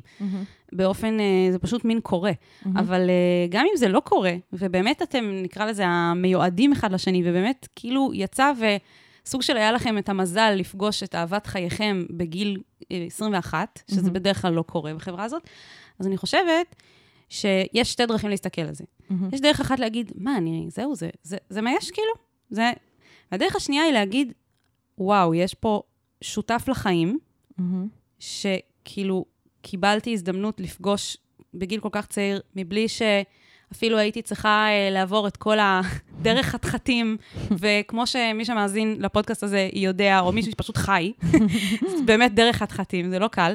[0.73, 2.31] באופן, אה, זה פשוט מין קורה.
[2.75, 7.67] אבל אה, גם אם זה לא קורה, ובאמת אתם, נקרא לזה, המיועדים אחד לשני, ובאמת,
[7.75, 8.51] כאילו, יצא
[9.25, 14.13] וסוג של היה לכם את המזל לפגוש את אהבת חייכם בגיל אה, 21, שזה מהמם.
[14.13, 15.43] בדרך כלל לא קורה בחברה הזאת,
[15.99, 16.75] אז אני חושבת
[17.29, 18.83] שיש שתי דרכים להסתכל על זה.
[19.33, 22.13] יש דרך אחת להגיד, מה, אני, זהו, זה, זה, זה מה יש, כאילו?
[22.49, 22.71] זה...
[23.31, 24.33] והדרך השנייה היא להגיד,
[24.97, 25.81] וואו, יש פה
[26.21, 27.19] שותף לחיים,
[28.19, 29.25] שכאילו
[29.61, 31.17] קיבלתי הזדמנות לפגוש
[31.53, 37.17] בגיל כל כך צעיר, מבלי שאפילו הייתי צריכה אה, לעבור את כל הדרך חתחתים,
[37.51, 41.13] וכמו שמי שמאזין לפודקאסט הזה יודע, או מישהו שפשוט חי,
[41.97, 43.53] זה באמת דרך חתחתים, זה לא קל.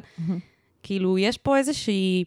[0.83, 2.25] כאילו, יש פה איזושהי,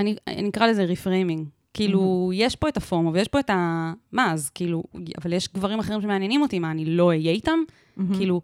[0.00, 1.48] אני, אני אקרא לזה reframing.
[1.74, 3.92] כאילו, יש פה את ה FOMO ויש פה את ה...
[4.12, 4.82] מה, אז כאילו,
[5.22, 7.58] אבל יש גברים אחרים שמעניינים אותי, מה, אני לא אהיה איתם?
[8.16, 8.40] כאילו,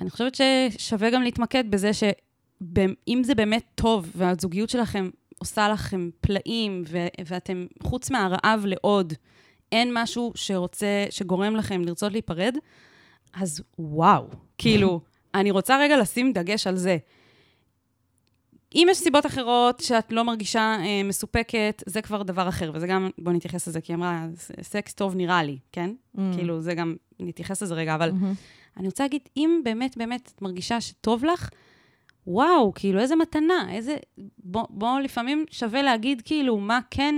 [0.00, 6.82] אני חושבת ששווה גם להתמקד בזה שאם זה באמת טוב, והזוגיות שלכם עושה לכם פלאים,
[6.88, 9.12] ו- ואתם, חוץ מהרעב לעוד,
[9.72, 12.56] אין משהו שרוצה, שגורם לכם לרצות להיפרד,
[13.34, 14.26] אז וואו.
[14.58, 15.00] כאילו,
[15.34, 16.98] אני רוצה רגע לשים דגש על זה.
[18.74, 23.10] אם יש סיבות אחרות שאת לא מרגישה אה, מסופקת, זה כבר דבר אחר, וזה גם,
[23.18, 25.90] בואו נתייחס לזה, כי היא אמרה, "ס- סקס טוב נראה לי, כן?
[26.36, 28.10] כאילו, זה גם, נתייחס לזה רגע, אבל
[28.76, 31.48] אני רוצה להגיד, אם באמת באמת את מרגישה שטוב לך,
[32.26, 33.96] וואו, כאילו, איזה מתנה, איזה...
[34.38, 37.14] בוא, בוא לפעמים שווה להגיד, כאילו, מה כן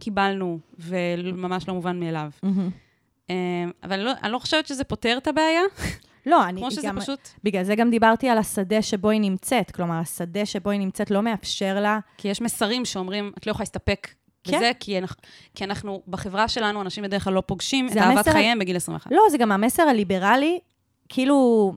[0.00, 2.30] קיבלנו, וממש לא מובן מאליו.
[3.30, 3.34] אה,
[3.82, 5.60] אבל אני לא, אני לא חושבת שזה פותר את הבעיה,
[6.26, 7.00] לא, אני כמו שזה גם...
[7.00, 7.28] פשוט...
[7.44, 9.70] בגלל זה גם דיברתי על השדה שבו היא נמצאת.
[9.70, 11.98] כלומר, השדה שבו היא נמצאת לא מאפשר לה...
[12.18, 14.08] כי יש מסרים שאומרים, את לא יכולה להסתפק
[14.44, 14.56] כן.
[14.56, 15.22] בזה, כי אנחנו,
[15.54, 19.12] כי אנחנו, בחברה שלנו, אנשים בדרך כלל לא פוגשים את אהבת המסר- חייהם בגיל 21.
[19.12, 20.58] לא, זה גם המסר הליברלי,
[21.08, 21.72] כאילו...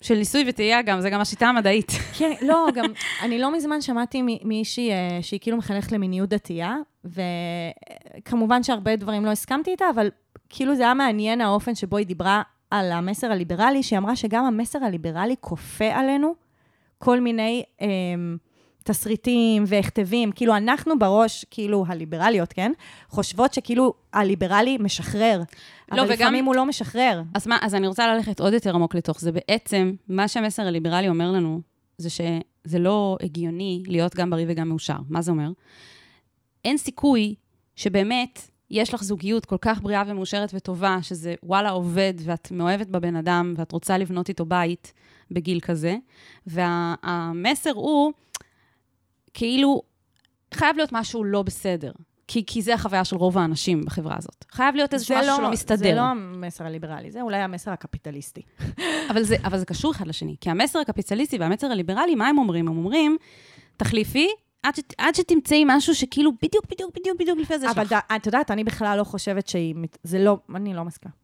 [0.00, 1.90] של ניסוי וטעייה גם, זה גם השיטה המדעית.
[2.18, 2.84] כן, לא, גם,
[3.22, 9.30] אני לא מזמן שמעתי מישהי אה, שהיא כאילו מחנכת למיניות דתייה, וכמובן שהרבה דברים לא
[9.30, 10.10] הסכמתי איתה, אבל
[10.48, 14.84] כאילו זה היה מעניין האופן שבו היא דיברה על המסר הליברלי, שהיא אמרה שגם המסר
[14.84, 16.34] הליברלי כופה עלינו
[16.98, 17.86] כל מיני אה,
[18.84, 20.32] תסריטים והכתבים.
[20.32, 22.72] כאילו, אנחנו בראש, כאילו, הליברליות, כן?
[23.08, 25.42] חושבות שכאילו הליברלי משחרר.
[25.92, 27.22] לא, אבל וגם- לפעמים הוא לא משחרר.
[27.34, 29.32] אז מה, אז אני רוצה ללכת עוד יותר עמוק לתוך זה.
[29.32, 31.60] בעצם, מה שהמסר הליברלי אומר לנו,
[31.98, 34.96] זה שזה לא הגיוני להיות גם בריא וגם מאושר.
[35.08, 35.48] מה זה אומר?
[36.64, 37.34] אין סיכוי
[37.76, 43.16] שבאמת יש לך זוגיות כל כך בריאה ומאושרת וטובה, שזה וואלה עובד, ואת מאוהבת בבן
[43.16, 44.92] אדם, ואת רוצה לבנות איתו בית
[45.30, 45.96] בגיל כזה,
[46.46, 48.12] והמסר הוא,
[49.34, 49.82] כאילו,
[50.54, 51.92] חייב להיות משהו לא בסדר.
[52.28, 54.44] כי, כי זה החוויה של רוב האנשים בחברה הזאת.
[54.50, 55.76] חייב להיות איזשהו משהו שלא מסתדר.
[55.76, 58.42] זה לא המסר הליברלי, זה אולי המסר הקפיטליסטי.
[59.10, 60.36] אבל זה, אבל זה קשור אחד לשני.
[60.40, 62.68] כי המסר הקפיטליסטי והמסר הליברלי, מה הם אומרים?
[62.68, 63.16] הם אומרים,
[63.76, 64.28] תחליפי,
[64.66, 67.92] עד, ש, עד שתמצאי משהו שכאילו בדיוק, בדיוק, בדיוק, בדיוק לפי זה אבל שלך.
[67.92, 69.74] ד- את יודעת, אני בכלל לא חושבת שהיא...
[70.02, 70.38] זה לא...
[70.54, 71.14] אני לא מסכימה.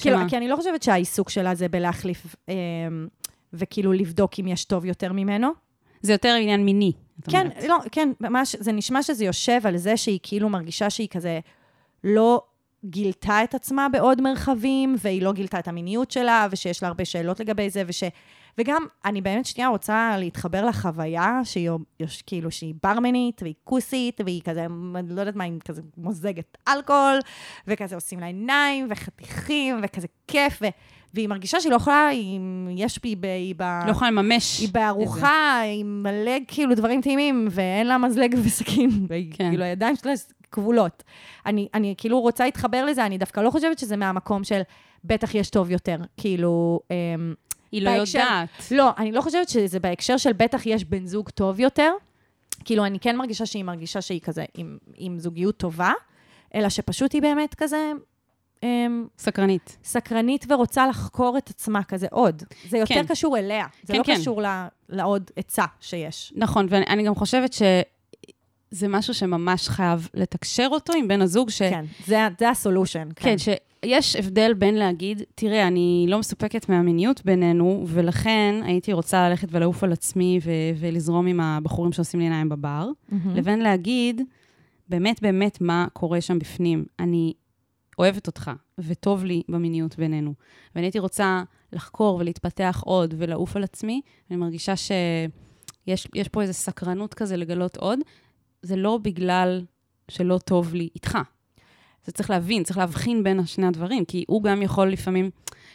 [0.00, 0.18] כאילו?
[0.28, 2.54] כי אני לא חושבת שהעיסוק שלה זה בלהחליף, אה,
[3.52, 5.48] וכאילו לבדוק אם יש טוב יותר ממנו.
[6.02, 6.92] זה יותר עניין מיני,
[7.30, 7.64] כן, אומרת.
[7.68, 11.40] לא, כן, ממש, זה נשמע שזה יושב על זה שהיא כאילו מרגישה שהיא כזה
[12.04, 12.42] לא
[12.84, 17.40] גילתה את עצמה בעוד מרחבים, והיא לא גילתה את המיניות שלה, ושיש לה הרבה שאלות
[17.40, 18.04] לגבי זה, וש...
[18.58, 24.42] וגם, אני באמת שנייה רוצה להתחבר לחוויה שהיא יש, כאילו, שהיא ברמנית, והיא כוסית, והיא
[24.42, 27.18] כזה, אני לא יודעת מה, היא כזה מוזגת אלכוהול,
[27.66, 30.66] וכזה עושים לה עיניים, וחתיכים, וכזה כיף, ו...
[31.14, 32.40] והיא מרגישה שהיא לא יכולה, היא,
[32.76, 33.62] יש בי, ב- היא ב...
[33.86, 34.60] לא יכולה לממש.
[34.60, 39.48] היא בארוחה עם מלא כאילו דברים טעימים, ואין לה מזלג וסכין, והיא כן.
[39.50, 40.12] כאילו הידיים שלה
[40.52, 41.02] כבולות.
[41.46, 44.60] אני, אני כאילו רוצה להתחבר לזה, אני דווקא לא חושבת שזה מהמקום של
[45.04, 46.80] בטח יש טוב יותר, כאילו...
[46.90, 47.34] אמ,
[47.72, 48.48] היא לא בהקשר- יודעת.
[48.70, 51.92] לא, אני לא חושבת שזה בהקשר של בטח יש בן זוג טוב יותר.
[52.64, 55.92] כאילו, אני כן מרגישה שהיא מרגישה שהיא כזה עם, עם זוגיות טובה,
[56.54, 57.92] אלא שפשוט היא באמת כזה
[58.62, 59.76] אמ, סקרנית.
[59.84, 62.42] סקרנית ורוצה לחקור את עצמה כזה עוד.
[62.68, 63.06] זה יותר כן.
[63.06, 64.14] קשור אליה, זה כן, לא כן.
[64.20, 66.32] קשור ל- לעוד עצה שיש.
[66.36, 67.52] נכון, ואני אני גם חושבת
[68.70, 71.62] שזה משהו שממש חייב לתקשר אותו עם בן הזוג, ש...
[71.62, 73.08] כן, זה, זה הסולושן.
[73.16, 79.48] כן, שיש הבדל בין להגיד, תראה, אני לא מסופקת מהמיניות בינינו, ולכן הייתי רוצה ללכת
[79.50, 80.50] ולעוף על עצמי ו-
[80.80, 83.36] ולזרום עם הבחורים שעושים לי עיניים בבר, מהמם.
[83.36, 84.20] לבין להגיד,
[84.88, 86.84] באמת באמת מה קורה שם בפנים.
[87.00, 87.32] אני
[87.98, 90.34] אוהבת אותך, וטוב לי במיניות בינינו.
[90.74, 94.00] ואני הייתי רוצה לחקור ולהתפתח עוד ולעוף על עצמי,
[94.30, 97.98] ואני מרגישה שיש יש פה איזו סקרנות כזה לגלות עוד.
[98.66, 99.64] זה לא בגלל
[100.08, 101.18] שלא טוב לי איתך.
[102.04, 105.30] זה צריך להבין, צריך להבחין בין שני הדברים, כי הוא גם יכול לפעמים,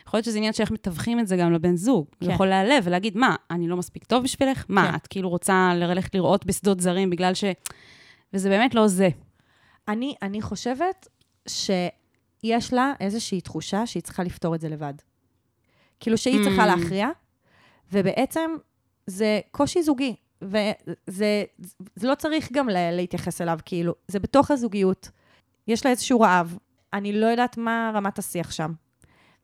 [0.07, 2.05] יכול להיות שזה עניין שאיך מתווכים את זה גם לבן זוג.
[2.19, 2.25] כן.
[2.25, 4.65] הוא יכול להיעלב ולהגיד, מה, אני לא מספיק טוב בשבילך?
[4.69, 4.95] מה, כן.
[4.95, 7.43] את כאילו רוצה ללכת לראות בשדות זרים בגלל ש...
[8.33, 9.09] וזה באמת לא זה.
[9.87, 11.07] אני, אני חושבת
[11.47, 14.93] שיש לה איזושהי תחושה שהיא צריכה לפתור את זה לבד.
[15.99, 16.65] כאילו שהיא צריכה Mm.
[16.65, 17.07] להכריע,
[17.91, 18.51] ובעצם
[19.07, 21.43] זה קושי זוגי, וזה
[21.95, 25.09] זה לא צריך גם ל- להתייחס אליו, כאילו, זה בתוך הזוגיות,
[25.67, 26.57] יש לה איזשהו רעב,
[26.93, 28.73] אני לא יודעת מה רמת השיח שם,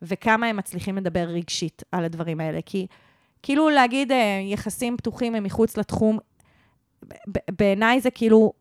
[0.02, 2.88] וכמה הם מצליחים לדבר רגשית על הדברים האלה, כי
[3.44, 6.20] כאילו להגיד אה, יחסים פתוחים הם מחוץ לתחום,
[7.52, 8.54] בעיניי זה כאילו,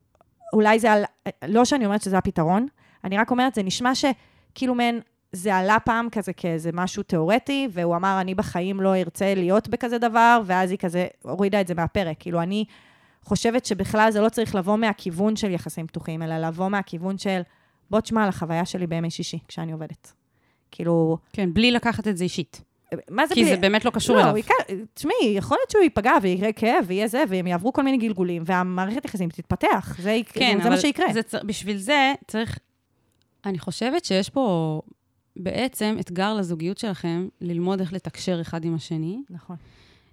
[0.53, 1.05] אולי זה על...
[1.49, 2.67] לא שאני אומרת שזה הפתרון,
[3.05, 5.01] אני רק אומרת, זה נשמע שכאילו מעין,
[5.37, 9.99] זה עלה פעם כזה כאיזה משהו תיאורטי, והוא אמר, אני בחיים לא ארצה להיות בכזה
[9.99, 12.17] דבר, ואז היא כזה הורידה את זה מהפרק.
[12.19, 12.65] כאילו, אני
[13.23, 17.41] חושבת שבכלל זה לא צריך לבוא מהכיוון של יחסים פתוחים, אלא לבוא מהכיוון של,
[17.91, 20.13] בוא תשמע על החוויה שלי בימי שישי, כשאני עובדת.
[20.71, 22.63] כאילו, כן, בלי לקחת את זה אישית.
[23.11, 23.51] מה זה כי בלי...
[23.51, 24.37] זה באמת לא קשור לא, אליו.
[24.37, 24.51] ייק-
[24.95, 29.05] תשמעי, יכול להיות שהוא ייפגע ויראה כאב ויהיה זה, והם יעברו כל מיני גלגולים, והמערכת
[29.05, 29.97] יחסים תתפתח.
[29.99, 31.07] זה, כן, זה מה שיקרה.
[31.13, 32.59] זה, בשביל זה צריך...
[33.47, 34.81] אני חושבת שיש פה
[35.37, 39.57] בעצם אתגר לזוגיות שלכם ללמוד איך לתקשר אחד עם השני, נכון.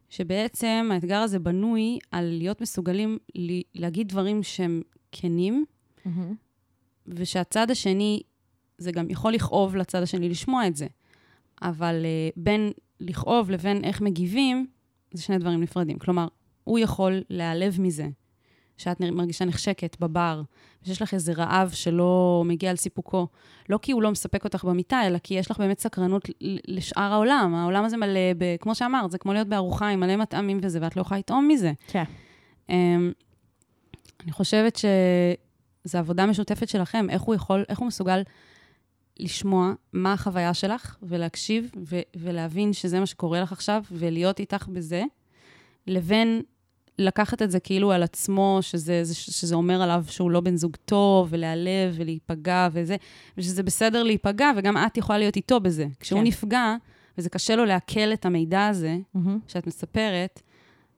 [0.10, 4.82] שבעצם האתגר הזה בנוי על להיות מסוגלים ל- להגיד דברים שהם
[5.12, 5.66] כנים,
[7.08, 8.22] ושהצד השני,
[8.78, 10.88] זה גם יכול לכאוב לצד השני לשמוע את זה.
[11.62, 14.68] אבל uh, בין לכאוב לבין איך מגיבים,
[15.14, 16.00] זה שני דברים נפרדים.
[16.00, 16.28] כלומר,
[16.64, 18.08] הוא יכול להיעלב מזה,
[18.84, 20.42] שאת מרגישה נחשקת בבר,
[20.84, 23.28] ושיש לך איזה רעב שלא מגיע על סיפוקו.
[23.70, 26.30] לא כי הוא לא מספק אותך במיטה, אלא כי יש לך באמת סקרנות
[26.68, 27.56] לשאר העולם.
[27.56, 30.96] העולם הזה מלא, ב, כמו שאמרת, זה כמו להיות בארוחה עם מלא מטעמים וזה, ואת
[30.96, 31.72] לא יכולה לטעום מזה.
[31.88, 32.04] כן.
[32.68, 32.72] Um,
[34.24, 38.22] אני חושבת שזו עבודה משותפת שלכם, איך הוא יכול, איך הוא מסוגל
[39.20, 45.04] לשמוע מה החוויה שלך, ולהקשיב, ו- ולהבין שזה מה שקורה לך עכשיו, ולהיות איתך בזה,
[45.88, 46.42] לבין
[47.00, 50.76] לקחת את זה כאילו על עצמו, שזה, זה, שזה אומר עליו שהוא לא בן זוג
[50.86, 52.96] טוב, ולהיעלב, ולהיפגע, וזה,
[53.38, 55.88] ושזה בסדר להיפגע, וגם את יכולה להיות איתו בזה.
[56.00, 56.28] כשהוא כן.
[56.28, 56.76] נפגע,
[57.18, 58.98] וזה קשה לו לעכל את המידע הזה,
[59.48, 60.42] שאת מספרת,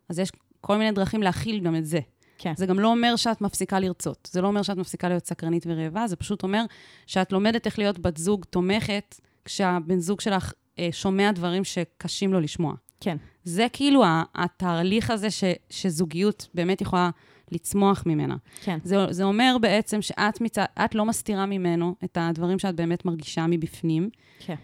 [0.09, 0.31] אז יש
[0.61, 1.99] כל מיני דרכים להכיל גם את זה.
[2.37, 2.53] כן.
[2.57, 4.29] זה גם לא אומר שאת מפסיקה לרצות.
[4.31, 6.63] זה לא אומר שאת מפסיקה להיות סקרנית ורעבה, זה פשוט אומר
[7.07, 12.39] שאת לומדת איך להיות בת זוג תומכת, כשהבן זוג שלך אה, שומע דברים שקשים לו
[12.39, 12.73] לשמוע.
[12.99, 13.17] כן.
[13.45, 14.03] זה כאילו
[14.35, 17.09] התהליך הזה ש, שזוגיות באמת יכולה
[17.51, 18.35] לצמוח ממנה.
[18.63, 18.77] כן.
[18.83, 20.41] זה, זה אומר בעצם שאת
[20.85, 24.55] את לא מסתירה ממנו את הדברים שאת באמת מרגישה מבפנים, כן.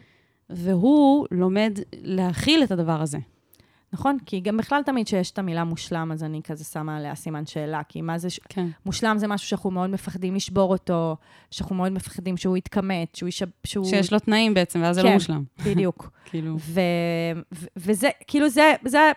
[0.49, 3.17] והוא לומד להכיל את הדבר הזה.
[3.93, 7.45] נכון, כי גם בכלל תמיד שיש את המילה מושלם, אז אני כזה שמה עליה סימן
[7.45, 8.29] שאלה, כי מה זה...
[8.29, 8.67] ש- כן.
[8.85, 11.15] מושלם זה משהו שאנחנו מאוד מפחדים לשבור אותו,
[11.51, 13.47] שאנחנו מאוד מפחדים שהוא יתכמת, שהוא ישב...
[13.63, 13.85] שהוא...
[13.85, 15.07] שיש לו תנאים בעצם, ואז זה כן.
[15.07, 15.43] לא מושלם.
[15.65, 16.11] בדיוק.
[16.25, 16.57] כאילו...
[16.59, 16.81] ו...
[17.53, 17.65] ו...
[17.77, 19.11] וזה, כאילו זה, זה,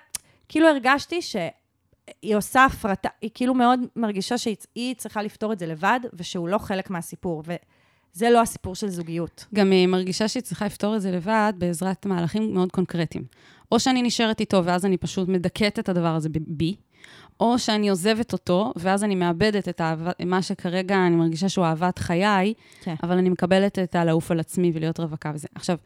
[0.48, 6.00] כאילו הרגשתי שהיא עושה הפרטה, היא כאילו מאוד מרגישה שהיא צריכה לפתור את זה לבד,
[6.12, 7.42] ושהוא לא חלק מהסיפור,
[8.14, 9.44] וזה לא הסיפור של זוגיות.
[9.55, 13.24] גם היא מרגישה שהיא צריכה לפתור את זה לבד בעזרת מהלכים מאוד קונקרטיים.
[13.72, 16.77] או שאני נשארת איתו ואז אני פשוט מדכאת את הדבר הזה בי,
[17.40, 21.98] או שאני עוזבת אותו ואז אני מאבדת את האהבה, מה שכרגע אני מרגישה שהוא אהבת
[21.98, 22.94] חיי, כן.
[23.03, 25.48] אבל אני מקבלת את הלעוף על עצמי ולהיות רווקה וזה.
[25.55, 25.77] עכשיו,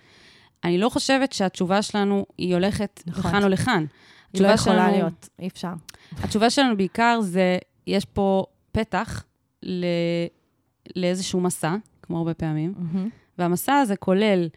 [0.65, 3.31] אני לא חושבת שהתשובה שלנו היא הולכת נכון.
[3.31, 3.85] לכאן או לכאן.
[4.33, 5.73] היא לא יכולה שלנו- להיות, אי אפשר.
[6.23, 9.25] התשובה שלנו בעיקר זה, יש פה פתח
[9.63, 9.85] ל...
[10.97, 11.75] לאיזשהו מסע,
[12.09, 12.75] כמו הרבה פעמים,
[13.39, 14.49] והמסע הזה כולל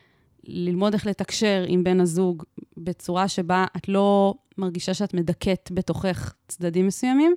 [0.44, 2.44] ללמוד איך לתקשר עם בן הזוג
[2.78, 7.36] בצורה שבה את לא מרגישה שאת מדכאת בתוכך צדדים מסוימים,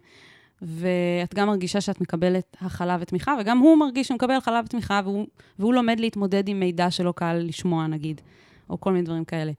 [0.62, 5.26] ואת גם מרגישה שאת מקבלת הכלה ותמיכה, וגם הוא מרגיש שהוא מקבל הכלה ותמיכה, והוא,
[5.58, 8.20] והוא לומד להתמודד עם מידע שלא קל לשמוע, נגיד,
[8.70, 9.52] או כל מיני דברים כאלה.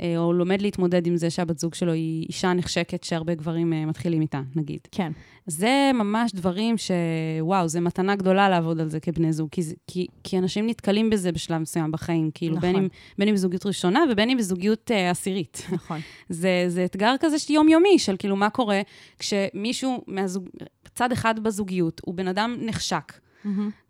[0.00, 3.86] אה, או לומד להתמודד עם זה שהבת זוג שלו היא אישה נחשקת שהרבה גברים אה,
[3.86, 4.80] מתחילים איתה, נגיד.
[4.90, 5.12] כן.
[5.46, 10.38] זה ממש דברים שוואו, זו מתנה גדולה לעבוד על זה כבני זוג, כי, כי, כי
[10.38, 12.72] אנשים נתקלים בזה בשלב מסוים בחיים, כאילו, נכון.
[12.72, 15.66] בין, אם, בין אם זוגיות ראשונה ובין אם בזוגיות אה, עשירית.
[15.72, 16.00] נכון.
[16.28, 18.80] זה, זה אתגר כזה של יומיומי, של כאילו, מה קורה
[19.18, 20.48] כשמישהו מהזוג...
[20.94, 23.12] צד אחד בזוגיות הוא בן אדם נחשק,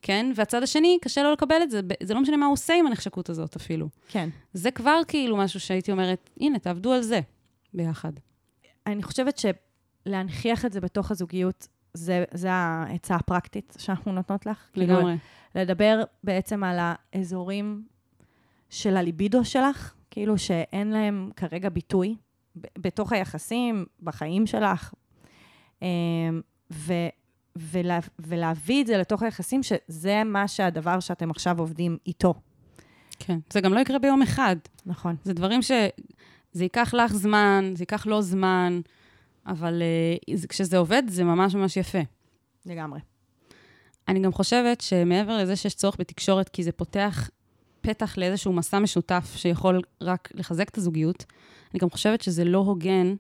[0.03, 0.33] כן?
[0.35, 3.29] והצד השני, קשה לו לקבל את זה, זה לא משנה מה הוא עושה עם הנחשקות
[3.29, 3.89] הזאת אפילו.
[4.09, 4.29] כן.
[4.53, 7.21] זה כבר כאילו משהו שהייתי אומרת, הנה, תעבדו על זה
[7.75, 8.13] ביחד.
[8.87, 9.43] אני חושבת
[10.07, 14.69] שלהנכיח את זה בתוך הזוגיות, זה, זה העצה הפרקטית שאנחנו נותנות לך.
[14.73, 15.17] כאילו, לגמרי.
[15.55, 17.85] לדבר בעצם על האזורים
[18.71, 22.17] של הליבידו שלך, כאילו שאין להם כרגע ביטוי
[22.57, 24.95] בתוך היחסים, בחיים שלך.
[25.83, 25.87] אמ,
[26.73, 26.93] ו,
[27.57, 32.35] ולה, ולהביא את זה לתוך היחסים, שזה מה שהדבר שאתם עכשיו עובדים איתו.
[33.19, 33.39] כן.
[33.53, 34.57] זה גם לא יקרה ביום אחד.
[34.87, 35.17] נכון.
[35.25, 35.71] זה דברים ש...
[36.53, 38.81] זה ייקח לך זמן, זה ייקח לו זמן,
[39.47, 39.83] אבל
[40.31, 41.99] uh, זה- כשזה עובד, זה ממש ממש יפה.
[42.67, 43.01] לגמרי.
[44.09, 47.31] אני גם חושבת שמעבר לזה שיש צורך בתקשורת, כי זה פותח
[47.81, 51.25] פתח לאיזשהו מסע משותף שיכול רק לחזק את הזוגיות,
[51.73, 53.15] אני גם חושבת שזה לא הוגן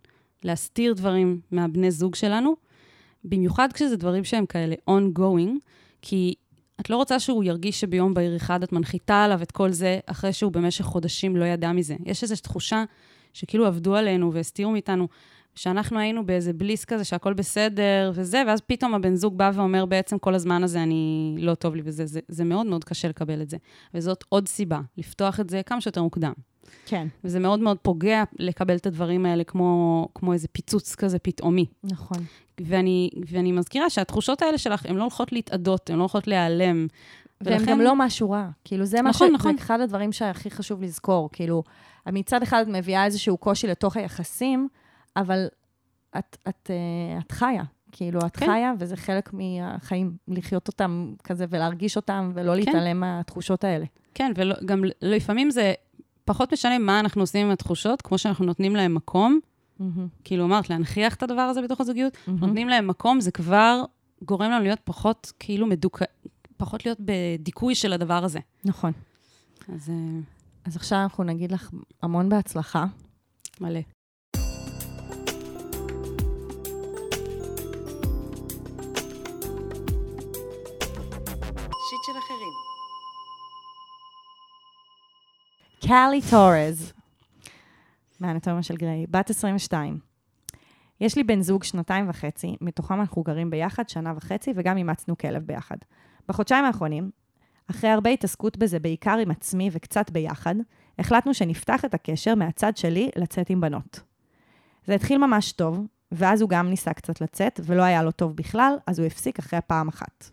[0.44, 2.56] להסתיר דברים מהבני זוג שלנו,
[3.24, 5.50] במיוחד כשזה דברים שהם כאלה ongoing,
[6.02, 6.34] כי
[6.80, 10.32] את לא רוצה שהוא ירגיש שביום בהיר אחד את מנחיתה עליו את כל זה, אחרי
[10.32, 11.96] שהוא במשך חודשים לא ידע מזה.
[12.06, 12.84] יש איזו תחושה
[13.32, 15.08] שכאילו עבדו עלינו והסתירו מאיתנו,
[15.54, 20.18] שאנחנו היינו באיזה בליס כזה שהכל בסדר וזה, ואז פתאום הבן זוג בא ואומר, בעצם
[20.18, 23.50] כל הזמן הזה אני לא טוב לי וזה, זה, זה מאוד מאוד קשה לקבל את
[23.50, 23.56] זה.
[23.94, 26.32] וזאת עוד סיבה, לפתוח את זה כמה שיותר מוקדם.
[26.86, 31.66] כן, וזה מאוד מאוד פוגע לקבל את הדברים האלה כמו, כמו איזה פיצוץ כזה פתאומי.
[31.84, 32.18] נכון.
[32.60, 36.86] ואני, ואני מזכירה שהתחושות האלה שלך, הן לא הולכות להתאדות, הן לא הולכות להיעלם.
[37.40, 38.48] והם ולכן- גם לא משהו רע.
[38.64, 39.16] כאילו, זה מה ש...
[39.16, 39.56] נכון, נכון.
[39.56, 41.28] זה אחד הדברים שהכי חשוב לזכור.
[41.32, 41.62] כאילו,
[42.06, 44.68] מצד אחד את מביאה איזשהו קושי לתוך היחסים,
[45.16, 45.46] אבל
[46.18, 47.62] את, את, אה, את חיה.
[47.92, 48.46] כאילו, את כן.
[48.46, 53.84] חיה, וזה חלק מהחיים, לחיות אותם כזה ולהרגיש אותם, ולא להתעלם מהתחושות האלה.
[54.14, 55.72] כן, וגם לפעמים זה
[56.30, 59.40] פחות משנה מה אנחנו עושים עם התחושות, כמו שאנחנו נותנים להם מקום,
[60.24, 63.82] כאילו אמרת, להנכיח את הדבר הזה בתוך הזוגיות, נותנים להם מקום, זה כבר
[64.22, 66.04] גורם לנו להיות פחות, כאילו, מדוכא...
[66.56, 68.38] פחות להיות בדיכוי של הדבר הזה.
[68.64, 68.92] נכון.
[69.74, 70.20] אז אה,
[70.64, 71.70] אז עכשיו אנחנו נגיד לך
[72.02, 72.84] המון בהצלחה.
[73.60, 73.80] מלא.
[85.86, 86.92] קאלי טורז,
[88.20, 89.98] מהאנטומיה של גריי, בת 22.
[91.00, 95.42] יש לי בן זוג שנתיים וחצי, מתוכם אנחנו גרים ביחד שנה וחצי, וגם אימצנו כלב
[95.42, 95.76] ביחד.
[96.28, 97.10] בחודשיים האחרונים,
[97.70, 100.54] אחרי הרבה התעסקות בזה, בעיקר עם עצמי וקצת ביחד,
[100.98, 104.00] החלטנו שנפתח את הקשר מהצד שלי לצאת עם בנות.
[104.86, 108.76] זה התחיל ממש טוב, ואז הוא גם ניסה קצת לצאת, ולא היה לו טוב בכלל,
[108.86, 110.30] אז הוא הפסיק אחרי פעם אחת.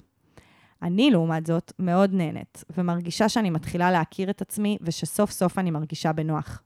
[0.81, 6.13] אני, לעומת זאת, מאוד נהנית, ומרגישה שאני מתחילה להכיר את עצמי, ושסוף סוף אני מרגישה
[6.13, 6.61] בנוח.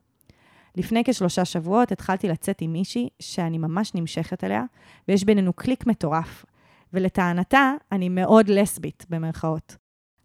[0.76, 4.64] לפני כשלושה שבועות התחלתי לצאת עם מישהי שאני ממש נמשכת אליה,
[5.08, 6.44] ויש בינינו קליק מטורף.
[6.92, 9.76] ולטענתה, אני מאוד לסבית, במרכאות.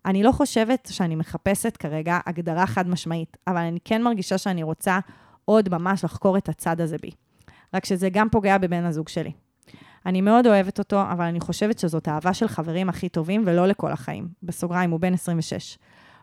[0.05, 4.99] אני לא חושבת שאני מחפשת כרגע הגדרה חד משמעית, אבל אני כן מרגישה שאני רוצה
[5.45, 7.11] עוד ממש לחקור את הצד הזה בי.
[7.73, 9.31] רק שזה גם פוגע בבן הזוג שלי.
[10.07, 13.91] אני מאוד אוהבת אותו, אבל אני חושבת שזאת אהבה של חברים הכי טובים ולא לכל
[13.91, 14.27] החיים.
[14.43, 15.77] בסוגריים, הוא בן 26.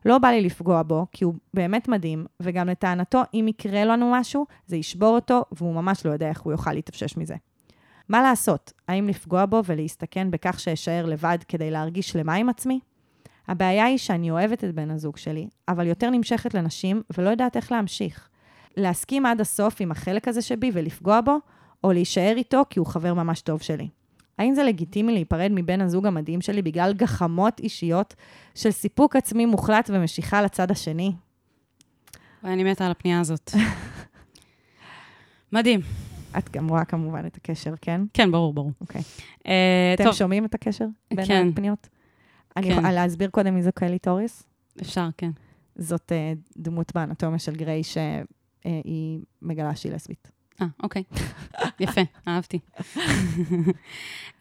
[0.05, 4.47] לא בא לי לפגוע בו, כי הוא באמת מדהים, וגם לטענתו, אם יקרה לנו משהו,
[4.67, 7.35] זה ישבור אותו, והוא ממש לא יודע איך הוא יוכל להתאפשש מזה.
[8.09, 8.73] מה לעשות?
[8.89, 12.81] האם לפגוע בו ולהסתכן בכך שאשאר לבד כדי להרגיש שלמה עם עצמי?
[13.49, 17.73] הבעיה היא שאני אוהבת את בן הזוג שלי, אבל יותר נמשכת לנשים ולא יודעת איך
[17.73, 18.29] להמשיך.
[18.77, 21.39] להסכים עד הסוף עם החלק הזה שבי ולפגוע בו,
[21.85, 23.89] או להישאר איתו כי הוא חבר ממש טוב שלי.
[24.39, 28.15] האם זה לגיטימי להיפרד מבן הזוג המדהים שלי בגלל גחמות אישיות
[28.55, 31.13] של סיפוק עצמי מוחלט ומשיכה לצד השני?
[32.43, 33.51] וואי, אני מתה על הפנייה הזאת.
[35.53, 35.81] מדהים.
[36.39, 38.01] את גם רואה כמובן את הקשר, כן?
[38.15, 38.71] כן, ברור, ברור.
[38.81, 39.03] אוקיי.
[39.47, 41.49] אה, אתם טוב, שומעים את הקשר בין כן.
[41.53, 41.89] הפניות?
[42.57, 42.73] אני כן.
[42.73, 44.43] יכולה להסביר קודם מי זו קיילי טוריס?
[44.81, 45.31] אפשר, כן.
[45.77, 50.34] זאת אה, דמות באנטומיה של גריי שהיא מגלה שהיא לסבית.
[50.63, 51.03] אה, אוקיי.
[51.81, 52.59] יפה, אהבתי.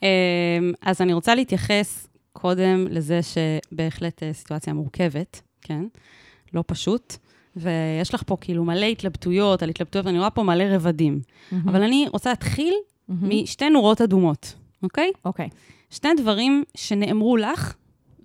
[0.03, 0.07] אמ,
[0.81, 5.85] אז אני רוצה להתייחס קודם לזה שבהחלט אה, סיטואציה מורכבת, כן?
[6.53, 7.17] לא פשוט.
[7.55, 11.21] ויש לך פה כאילו מלא התלבטויות על התלבטויות, ואני רואה פה מלא רבדים.
[11.65, 12.73] אבל אני רוצה להתחיל
[13.09, 15.11] משתי נורות אדומות, אוקיי?
[15.25, 15.49] אוקיי.
[15.89, 17.73] שני דברים שנאמרו לך,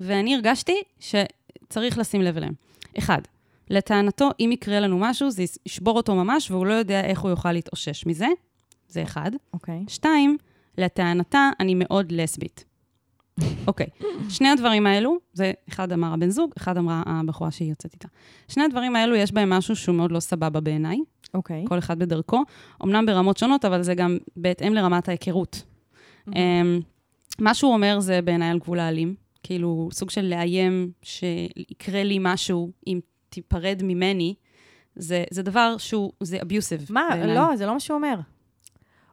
[0.01, 2.53] ואני הרגשתי שצריך לשים לב אליהם.
[2.99, 3.21] אחד,
[3.71, 7.53] לטענתו, אם יקרה לנו משהו, זה ישבור אותו ממש, והוא לא יודע איך הוא יוכל
[7.53, 8.27] להתאושש מזה.
[8.89, 9.31] זה אחד.
[9.53, 9.85] אוקיי.
[9.89, 10.37] שתיים,
[10.79, 12.65] לטענתה, אני מאוד לסבית.
[13.69, 13.87] אוקיי,
[14.29, 18.09] שני הדברים האלו, זה אחד אמר הבן זוג, אחד אמרה הבחורה שהיא יוצאת איתה.
[18.49, 20.99] שני הדברים האלו, יש בהם משהו שהוא מאוד לא סבבה בעיניי,
[21.35, 21.65] אוקיי.
[21.69, 22.43] כל אחד בדרכו,
[22.85, 25.63] אמנם ברמות שונות, אבל זה גם בהתאם לרמת ההיכרות.
[26.29, 26.81] אמ,
[27.39, 32.71] מה שהוא אומר זה בעיניי על גבול האלים, כאילו סוג של לאיים שיקרה לי משהו
[32.87, 34.35] אם תיפרד ממני,
[34.97, 36.87] זה, זה דבר שהוא, זה אביוסיב.
[36.91, 37.09] מה?
[37.27, 38.15] לא, זה לא מה שהוא אומר.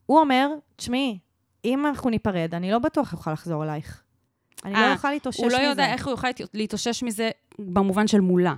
[0.06, 1.20] הוא אומר, תשמעי,
[1.66, 4.02] אם אנחנו ניפרד, אני לא בטוח אוכל לחזור אלייך.
[4.66, 5.58] אני לא אה, אוכל להתאושש הוא מזה.
[5.58, 8.56] לא יודע איך הוא יוכל להת- להתאושש מזה במובן של מולה.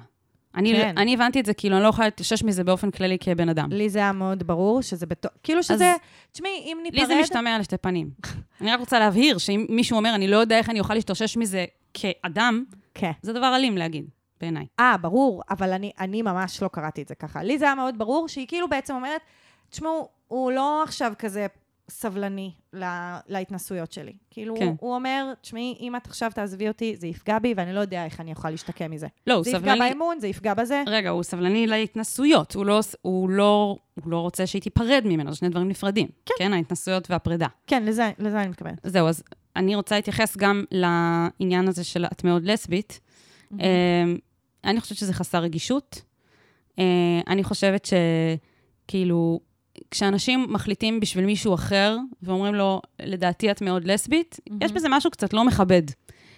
[0.55, 0.97] אני, כן.
[0.97, 3.71] אני הבנתי את זה, כאילו, אני לא יכולה להתאושש מזה באופן כללי כבן אדם.
[3.71, 5.31] לי זה היה מאוד ברור שזה בתוך...
[5.43, 5.93] כאילו שזה...
[6.31, 6.99] תשמעי, אם ניפרד...
[6.99, 8.09] לי זה משתמע לשתי פנים.
[8.61, 11.65] אני רק רוצה להבהיר שאם מישהו אומר, אני לא יודע איך אני אוכל להתאושש מזה
[11.93, 13.11] כאדם, כן.
[13.21, 14.05] זה דבר אלים להגיד,
[14.41, 14.65] בעיניי.
[14.79, 17.43] אה, ברור, אבל אני, אני ממש לא קראתי את זה ככה.
[17.43, 19.21] לי זה היה מאוד ברור שהיא כאילו בעצם אומרת,
[19.69, 21.47] תשמעו, הוא לא עכשיו כזה
[21.89, 24.13] סבלני לה, להתנסויות שלי.
[24.29, 24.65] כאילו, כן.
[24.65, 24.73] כן.
[24.79, 28.19] הוא אומר, תשמעי, אם את עכשיו תעזבי אותי, זה יפגע בי, ואני לא יודע איך
[28.19, 29.07] אני אוכל להשתקם מזה.
[29.27, 29.89] לא, הוא זה יפגע סבלני...
[29.89, 30.83] באמון, זה יפגע בזה.
[30.87, 35.37] רגע, הוא סבלני להתנסויות, הוא לא, הוא, לא, הוא לא רוצה שהיא תיפרד ממנו, זה
[35.37, 36.07] שני דברים נפרדים.
[36.25, 36.33] כן.
[36.37, 37.47] כן, ההתנסויות והפרידה.
[37.67, 38.79] כן, לזה, לזה אני מתכוונת.
[38.83, 39.23] זהו, אז
[39.55, 42.99] אני רוצה להתייחס גם לעניין הזה של את מאוד לסבית.
[42.99, 43.55] Mm-hmm.
[44.67, 46.01] אני חושבת שזה חסר רגישות.
[46.79, 46.83] אה,
[47.27, 47.87] אני חושבת
[48.85, 49.39] שכאילו,
[49.91, 55.33] כשאנשים מחליטים בשביל מישהו אחר, ואומרים לו, לדעתי את מאוד לסבית, יש בזה משהו קצת
[55.33, 55.83] לא מכבד.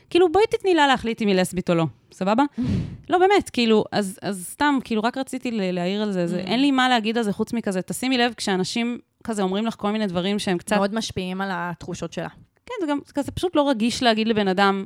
[0.10, 2.44] כאילו, בואי תתני לה להחליט אם היא לסבית או לא, סבבה?
[3.10, 6.72] לא, באמת, כאילו, אז, אז סתם, כאילו, רק רציתי להעיר על זה, זה, אין לי
[6.72, 10.40] מה להגיד על זה חוץ מכזה, תשימי לב, כשאנשים כזה אומרים לך כל מיני דברים
[10.40, 10.76] שהם קצת...
[10.76, 12.30] מאוד משפיעים על התחושות שלה.
[12.66, 14.86] כן, זה גם זה כזה פשוט לא רגיש להגיד לבן אדם,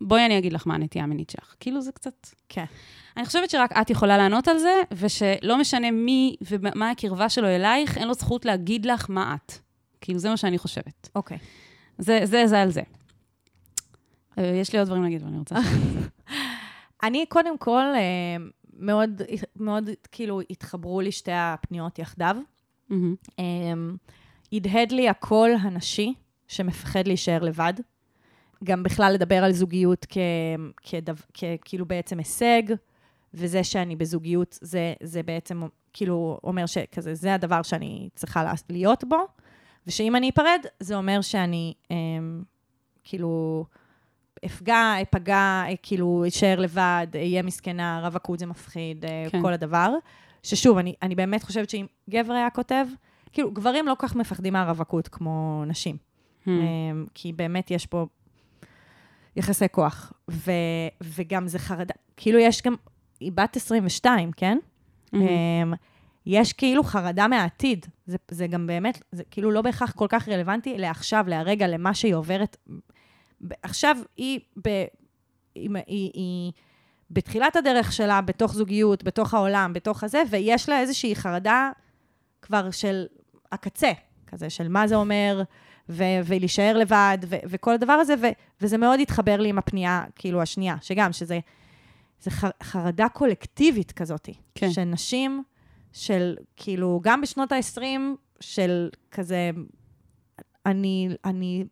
[0.00, 1.54] בואי אני אגיד לך מה הנטייה המינית שלך.
[1.60, 2.26] כאילו, זה קצת...
[2.48, 2.64] כן.
[3.16, 7.98] אני חושבת שרק את יכולה לענות על זה, ושלא משנה מי ומה הקרבה שלו אלייך,
[7.98, 9.52] אין לו זכות להגיד לך מה את.
[10.00, 11.08] כאילו, זה מה שאני חושבת.
[11.14, 11.38] אוקיי.
[11.98, 12.82] זה, זה, זה על זה.
[14.38, 15.54] אה, יש לי עוד דברים להגיד, אבל אני רוצה...
[17.02, 18.36] אני קודם כל, אה,
[18.78, 19.22] מאוד,
[19.56, 22.36] מאוד כאילו התחברו לי שתי הפניות יחדיו.
[23.38, 23.96] אמ,
[24.52, 26.14] הדהד לי הקול הנשי
[26.48, 27.74] שמפחד להישאר לבד.
[28.64, 30.16] גם בכלל לדבר על זוגיות כ,
[30.82, 32.62] כדו, כ, כאילו בעצם הישג,
[33.34, 39.04] וזה שאני בזוגיות, זה, זה בעצם כאילו אומר שכזה, זה הדבר שאני צריכה לה- להיות
[39.04, 39.16] בו,
[39.86, 42.42] ושאם אני אפרד, זה אומר שאני אמ,
[43.04, 43.64] כאילו
[44.46, 49.42] אפגע, אפגע, כאילו אשאר לבד, אהיה מסכנה, רווקות זה מפחיד, אה, כן.
[49.42, 49.94] כל הדבר.
[50.42, 52.86] ששוב, אני, אני באמת חושבת שאם גבר היה כותב,
[53.32, 55.96] כאילו, גברים לא כל כך מפחדים מהרווקות כמו נשים.
[55.96, 56.48] Hmm.
[56.48, 58.06] אמ, כי באמת יש פה
[59.36, 60.12] יחסי כוח.
[60.30, 60.50] ו,
[61.02, 62.74] וגם זה חרדה, כאילו יש גם,
[63.20, 64.58] היא בת 22, כן?
[65.14, 65.74] אמ,
[66.26, 67.86] יש כאילו חרדה מהעתיד.
[68.06, 72.14] זה, זה גם באמת, זה כאילו לא בהכרח כל כך רלוונטי לעכשיו, להרגע, למה שהיא
[72.14, 72.56] עוברת.
[73.62, 74.68] עכשיו היא, ב,
[75.54, 76.52] היא, היא, היא
[77.10, 81.70] בתחילת הדרך שלה, בתוך זוגיות, בתוך העולם, בתוך הזה, ויש לה איזושהי חרדה
[82.42, 83.06] כבר של
[83.52, 83.92] הקצה,
[84.26, 85.42] כזה, של מה זה אומר,
[85.88, 90.42] ו- ולהישאר לבד, ו- וכל הדבר הזה, ו- וזה מאוד התחבר לי עם הפנייה, כאילו,
[90.42, 91.38] השנייה, שגם, שזה
[92.20, 94.28] זה ח- חרדה קולקטיבית כזאת.
[94.54, 94.70] כן.
[94.70, 95.42] של נשים,
[95.92, 97.80] של, כאילו, גם בשנות ה-20,
[98.40, 99.50] של כזה,
[100.66, 101.64] אני, אני,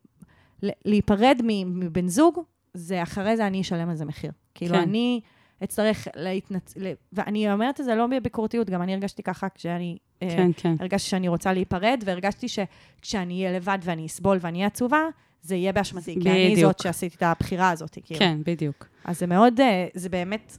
[0.63, 2.41] להיפרד מבן זוג,
[2.75, 4.31] זה אחרי זה אני אשלם על זה מחיר.
[4.55, 4.81] כאילו, כן.
[4.81, 5.21] אני
[5.65, 6.75] אצטרך להתנצ...
[7.13, 9.99] ואני אומרת את זה לא בביקורתיות, גם אני הרגשתי ככה כשאני...
[10.31, 10.75] אה, כן, כן.
[10.81, 15.01] הרגשתי שאני רוצה להיפרד, והרגשתי שכשאני אהיה לבד ואני אסבול ואני אהיה עצובה,
[15.43, 16.57] זה יהיה באשמתי, כי אני.
[16.57, 18.21] זאת שעשיתי את הבחירה הזאת, כאילו.
[18.21, 18.87] כן, בדיוק.
[19.05, 20.59] אז זה מאוד, אה, זה באמת,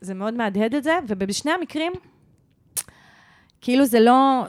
[0.00, 1.92] זה- מאוד מהדהד את זה, ובשני המקרים,
[3.60, 4.44] כאילו זה לא,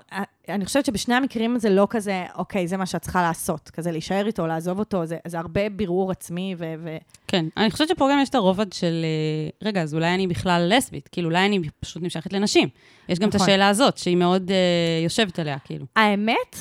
[0.50, 4.28] אני חושבת שבשני המקרים זה לא כזה, אוקיי, זה מה שאת צריכה לעשות, כזה להישאר
[4.28, 6.74] איתו, לעזוב אותו, זה, זה הרבה בירור עצמי, ו...
[6.84, 10.28] ו כן, אני חושבת שפה גם יש את הרובד של, אה, רגע, אז אולי אני
[10.28, 12.70] בכלל לסבית, כאילו, אולי אני פשוט נמשכת לנשים.
[13.10, 13.48] יש גם את נכון.
[13.48, 15.86] השאלה הזאת, שהיא מאוד אה, יושבת עליה, כאילו.
[15.96, 16.56] האמת,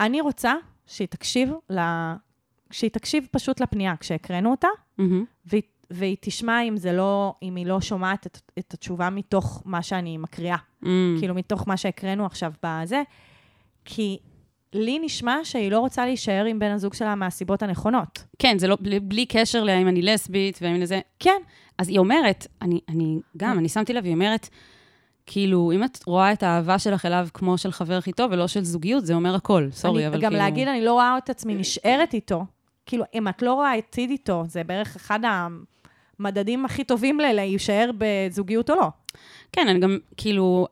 [0.00, 0.54] אני רוצה
[0.86, 1.80] שהיא תקשיב, ל...
[2.70, 5.24] שהיא תקשיב פשוט לפנייה כשהקראנו אותה, מהמם.
[5.46, 5.62] והיא,
[5.94, 10.18] והיא תשמע אם זה לא, אם היא לא שומעת את, את התשובה מתוך מה שאני
[10.18, 10.56] מקריאה.
[10.84, 10.86] Mm,
[11.18, 13.02] כאילו, מתוך מה שהקראנו עכשיו בזה,
[13.84, 14.18] כי
[14.72, 18.24] לי נשמע שהיא לא רוצה להישאר עם בן הזוג שלה מהסיבות הנכונות.
[18.38, 21.00] כן, זה לא, בלי, בלי קשר לאם אני לסבית והאם לזה.
[21.18, 21.40] כן,
[21.78, 24.48] אז היא אומרת, אני, אני גם, אני שמתי לב, היא אומרת,
[25.26, 28.64] כאילו, אם את רואה את האהבה שלך אליו כמו של חבר הכי טוב ולא של
[28.64, 30.44] זוגיות, זה אומר הכל, סורי, אני, אבל גם כאילו...
[30.44, 32.44] להגיד, אני לא רואה את עצמי נשארת איתו.
[32.86, 35.20] כאילו, אם את לא רואה עתיד איתו, זה בערך אחד
[36.18, 38.88] המדדים הכי טובים להישאר בזוגיות או לא.
[39.52, 40.66] כן, אני גם, כאילו,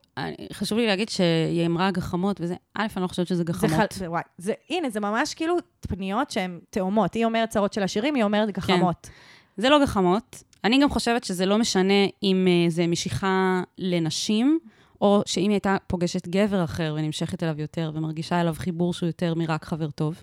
[0.52, 3.72] חשוב לי להגיד שהיא אמרה גחמות וזה, א', אני לא חושבת שזה זה גחמות.
[3.72, 3.84] חל...
[3.92, 5.56] זה, וואי, זה, הנה, זה ממש כאילו
[5.88, 7.14] פניות שהן תאומות.
[7.14, 9.10] היא אומרת צרות של השירים, היא אומרת גחמות.
[9.56, 10.42] זה לא גחמות.
[10.64, 14.58] אני גם חושבת שזה לא משנה אם אה, זה משיכה לנשים,
[15.00, 19.34] או שאם היא הייתה פוגשת גבר אחר ונמשכת אליו יותר, ומרגישה אליו חיבור שהוא יותר
[19.34, 20.22] מרק חבר טוב,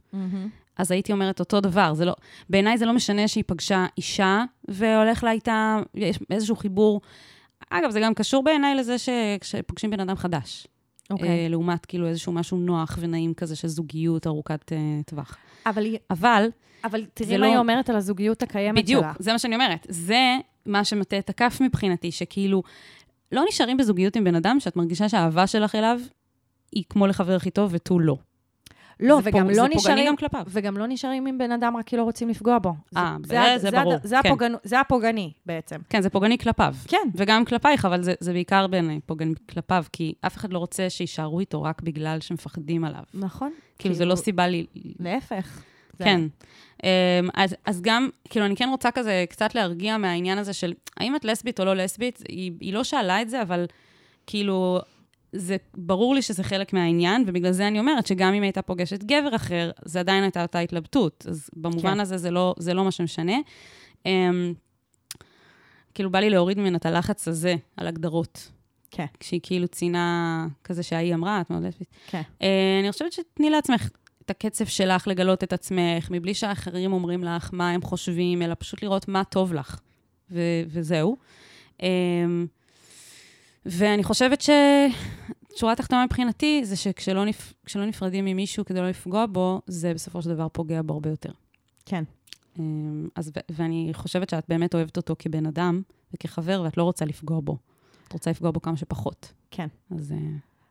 [0.80, 1.94] אז הייתי אומרת אותו דבר.
[1.94, 2.14] זה לא,
[2.50, 7.02] בעיניי זה לא משנה שהיא פגשה אישה, והולך לה איתה, יש איזשהו חיבור.
[7.70, 9.10] אגב, זה גם קשור בעיניי לזה ש-
[9.44, 10.68] שפוגשים בן אדם חדש.
[11.10, 11.30] אוקיי.
[11.30, 15.38] אה, לעומת כאילו איזשהו משהו נוח ונעים כזה של זוגיות ארוכת אה, טווח.
[15.66, 16.50] אבל, אבל,
[16.84, 19.14] אבל תראי מה לא- היא אומרת על הזוגיות הקיימת בדיוק, שלה.
[19.20, 19.88] זה מה שאני אומרת.
[19.90, 22.64] זה מה שמטה את הכף מבחינתי, שכאילו,
[23.32, 26.00] לא נשארים בזוגיות עם בן אדם שאת מרגישה שהאהבה שלך אליו
[26.72, 28.16] היא כמו לחבר הכי טוב ותו לא.
[29.00, 30.08] לא, זה וגם פוג- לא זה נשארים...
[30.08, 30.44] גם כלפיו.
[30.48, 32.74] וגם לא נשארים עם בן אדם רק כי לא רוצים לפגוע בו.
[32.98, 33.28] אה, זה,
[33.58, 34.30] זה- זה הד- ברור, זה, כן.
[34.30, 35.76] הפוגענו, זה הפוגעני בעצם.
[35.90, 36.76] כן, זה פוגעני כלפיו.
[36.88, 36.98] כן.
[37.16, 41.40] וגם כלפייך, אבל זה, זה בעיקר בעיניי פוגעני כלפיו, כי אף אחד לא רוצה שיישארו
[41.40, 43.04] איתו רק בגלל שמפחדים עליו.
[43.14, 43.52] נכון.
[43.80, 44.66] כאילו, זה לא סיבה לי...
[45.00, 45.62] להפך.
[46.00, 46.22] זה- כן.
[46.84, 46.90] אמ,
[47.34, 51.26] אז, אז גם, כאילו, אני כן רוצה כזה קצת להרגיע מהעניין הזה של האם את
[51.26, 53.66] לסבית או לא לסבית, היא, היא לא שאלה את זה, אבל
[54.28, 54.80] כאילו,
[55.34, 59.36] זה ברור לי שזה חלק מהעניין, ובגלל זה אני אומרת שגם אם הייתה פוגשת גבר
[59.36, 61.26] אחר, זה עדיין הייתה אותה התלבטות.
[61.30, 62.00] אז במובן כן.
[62.00, 63.38] הזה זה לא, זה לא מה שמשנה.
[64.06, 64.54] אמ,
[65.94, 68.52] כאילו, בא לי להוריד ממנה את הלחץ הזה על הגדרות.
[68.92, 69.06] כן.
[69.20, 71.90] כשהיא כאילו ציינה כזה שההיא אמרה, את מאוד לסבית.
[72.08, 72.22] כן.
[72.42, 73.90] אה, אני חושבת שתני לעצמך
[74.26, 78.84] את הקצב שלך לגלות את עצמך, מבלי שהאחרים אומרים לך מה הם חושבים, אלא פשוט
[78.84, 79.80] לראות מה טוב לך,
[80.32, 81.18] ו- וזהו.
[81.84, 81.88] אה,
[83.66, 87.54] ואני חושבת ששורה תחתונה מבחינתי, זה שכשלא נפ...
[87.76, 91.32] נפרדים ממישהו כדי לא לפגוע בו, זה בסופו של דבר פוגע בו הרבה יותר.
[91.86, 92.04] כן.
[92.60, 92.64] אה,
[93.16, 95.82] אז, ו- ואני חושבת שאת באמת אוהבת אותו כבן אדם
[96.14, 97.58] וכחבר, ואת לא רוצה לפגוע בו.
[98.08, 99.34] את רוצה לפגוע בו כמה שפחות.
[99.52, 99.68] כן.
[99.96, 100.18] אז אה,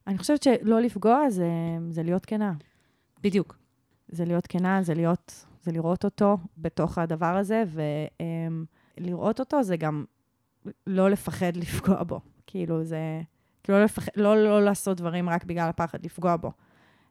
[0.07, 1.49] אני חושבת שלא לפגוע זה,
[1.91, 2.53] זה להיות כנה.
[3.23, 3.59] בדיוק.
[4.09, 7.65] זה להיות כנה, זה להיות, זה לראות אותו בתוך הדבר הזה,
[8.99, 10.05] ולראות אותו זה גם
[10.87, 12.21] לא לפחד לפגוע בו.
[12.51, 13.21] כאילו, זה...
[13.63, 16.53] כאילו, לא, לפחד, לא, לא לעשות דברים רק בגלל הפחד לפגוע בו.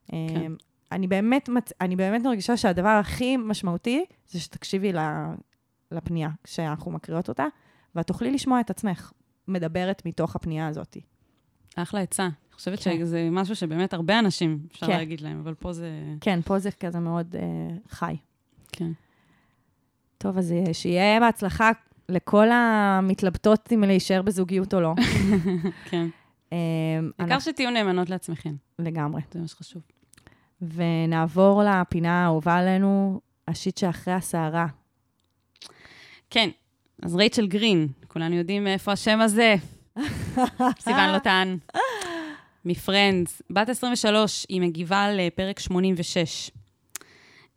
[0.08, 0.52] כן.
[0.92, 1.72] אני באמת, מצ...
[1.82, 5.34] אני באמת מרגישה שהדבר הכי משמעותי זה שתקשיבי ל-
[5.92, 7.46] לפנייה כשאנחנו מקריאות אותה,
[7.96, 9.12] ואת תוכלי לשמוע את עצמך
[9.48, 10.98] מדברת מתוך הפנייה הזאת.
[11.76, 12.24] אחלה עצה.
[12.24, 12.98] אני חושבת כן.
[13.00, 14.98] שזה משהו שבאמת הרבה אנשים אפשר כן.
[14.98, 15.90] להגיד להם, אבל פה זה...
[16.22, 18.16] כן, פה זה כזה מאוד אה, חי.
[18.72, 18.92] כן.
[20.18, 21.72] טוב, אז אה, שיהיה בהצלחה
[22.10, 24.94] לכל המתלבטות אם להישאר בזוגיות או לא.
[25.90, 26.08] כן.
[26.52, 29.22] העיקר אנחנו- שתהיו נאמנות לעצמכם, לגמרי.
[29.32, 29.82] זה מה שחשוב.
[30.62, 34.68] ונעבור לפינה האהובה עלינו, השיט שאחרי הסערה.
[36.30, 36.50] כן,
[37.02, 39.56] אז רייצ'ל גרין, כולנו יודעים מאיפה השם הזה.
[40.80, 41.58] סיוון לוטן,
[42.66, 43.42] מפרנדס.
[43.50, 46.52] בת 23, היא מגיבה לפרק 86.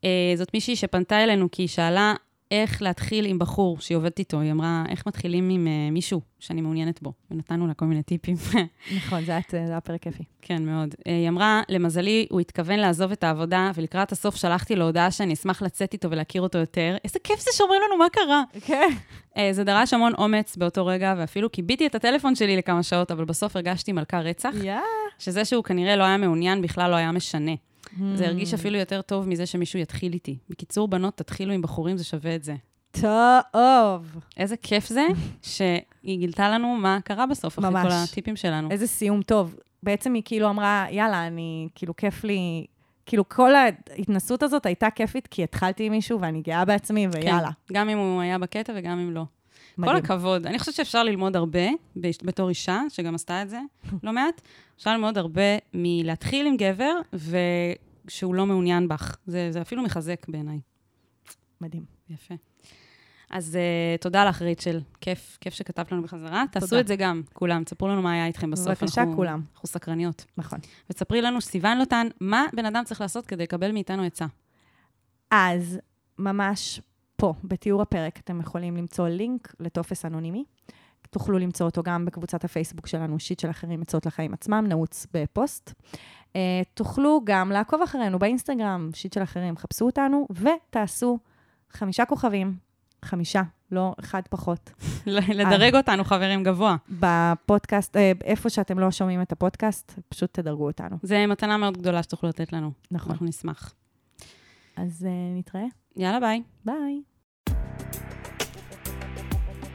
[0.04, 2.14] אה, זאת מישהי שפנתה אלינו כי היא שאלה
[2.50, 4.40] איך להתחיל עם בחור שהיא עובדת איתו.
[4.40, 7.12] היא אמרה, איך מתחילים עם אה, מישהו שאני מעוניינת בו?
[7.30, 8.36] ונתנו לה כל מיני טיפים.
[8.96, 10.22] נכון, זה היה- זה היה פרק כיפי.
[10.42, 10.94] כן, מאוד.
[11.06, 15.34] אה, היא אמרה, למזלי, הוא התכוון לעזוב את העבודה, ולקראת הסוף שלחתי לו הודעה שאני
[15.34, 16.96] אשמח לצאת איתו ולהכיר אותו יותר.
[17.04, 18.42] איזה כיף זה שאומרים לנו מה קרה.
[18.60, 18.88] כן.
[19.36, 23.24] אה, זה דרש המון אומץ באותו רגע, ואפילו כיביתי את הטלפון שלי לכמה שעות, אבל
[23.24, 24.74] בסוף הרגשתי מלכה רצח, יא.
[25.18, 27.52] שזה שהוא כנראה לא היה מעוניין בכלל לא היה משנה.
[28.14, 30.38] זה הרגיש אפילו יותר טוב מזה שמישהו יתחיל איתי.
[30.48, 32.54] בקיצור, בנות, תתחילו עם בחורים, זה שווה את זה.
[32.92, 34.16] טוב.
[34.36, 35.06] איזה כיף זה
[35.42, 37.82] שהיא גילתה לנו מה קרה בסוף, אחרי ממש.
[37.86, 38.70] כל הטיפים שלנו.
[38.70, 39.54] איזה סיום טוב.
[39.82, 42.66] בעצם היא כאילו אמרה, יאללה, אני, כאילו, כיף לי...
[43.06, 47.50] כאילו, כל ההתנסות הזאת הייתה כיפית, כי התחלתי עם מישהו ואני גאה בעצמי, ויאללה.
[47.66, 49.24] כן, גם אם הוא היה בקטע וגם אם לא.
[49.76, 49.96] כל מדהים.
[49.96, 50.46] הכבוד.
[50.46, 53.60] אני חושבת שאפשר ללמוד הרבה, בתור אישה, שגם עשתה את זה
[54.04, 54.40] לא מעט,
[54.80, 55.42] אפשר ללמוד הרבה
[55.74, 59.16] מלהתחיל עם גבר, ושהוא לא מעוניין בך.
[59.26, 60.60] זה, זה אפילו מחזק בעיניי.
[61.60, 61.84] מדהים.
[62.10, 62.34] יפה.
[63.30, 64.80] אז uh, תודה לך, ריצ'ל.
[65.00, 66.44] כיף, כיף שכתבת לנו בחזרה.
[66.52, 66.80] תעשו תודה.
[66.80, 67.64] את זה גם, כולם.
[67.64, 68.82] תספרו לנו מה היה איתכם בסוף.
[68.82, 69.42] בבקשה, אנחנו, כולם.
[69.54, 70.24] אנחנו סקרניות.
[70.36, 70.58] נכון.
[70.90, 74.26] וספרי לנו, סיוון לוטן, מה בן אדם צריך לעשות כדי לקבל מאיתנו עצה?
[75.30, 75.78] אז
[76.18, 76.80] ממש
[77.16, 80.44] פה, בתיאור הפרק, אתם יכולים למצוא לינק לטופס אנונימי.
[81.10, 85.72] תוכלו למצוא אותו גם בקבוצת הפייסבוק שלנו, שיט של אחרים, עצות לחיים עצמם, נעוץ בפוסט.
[86.28, 86.32] Uh,
[86.74, 91.18] תוכלו גם לעקוב אחרינו באינסטגרם, שיט של אחרים, חפשו אותנו, ותעשו
[91.70, 92.56] חמישה כוכבים,
[93.04, 93.42] חמישה,
[93.72, 94.70] לא אחד פחות,
[95.06, 96.76] לדרג אותנו, חברים, גבוה.
[96.88, 100.96] בפודקאסט, uh, איפה שאתם לא שומעים את הפודקאסט, פשוט תדרגו אותנו.
[101.02, 102.70] זה מתנה מאוד גדולה שתוכלו לתת לנו.
[102.90, 103.12] נכון.
[103.12, 103.74] אנחנו נשמח.
[104.76, 105.64] אז uh, נתראה,
[105.96, 106.42] יאללה, ביי.
[106.64, 107.02] ביי.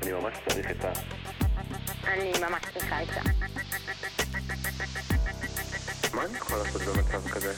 [0.03, 1.24] אני ממש צריך את ה...
[2.07, 3.21] אני ממש צריכה עצה.
[6.13, 7.53] מה אני יכול לעשות במצב כזה?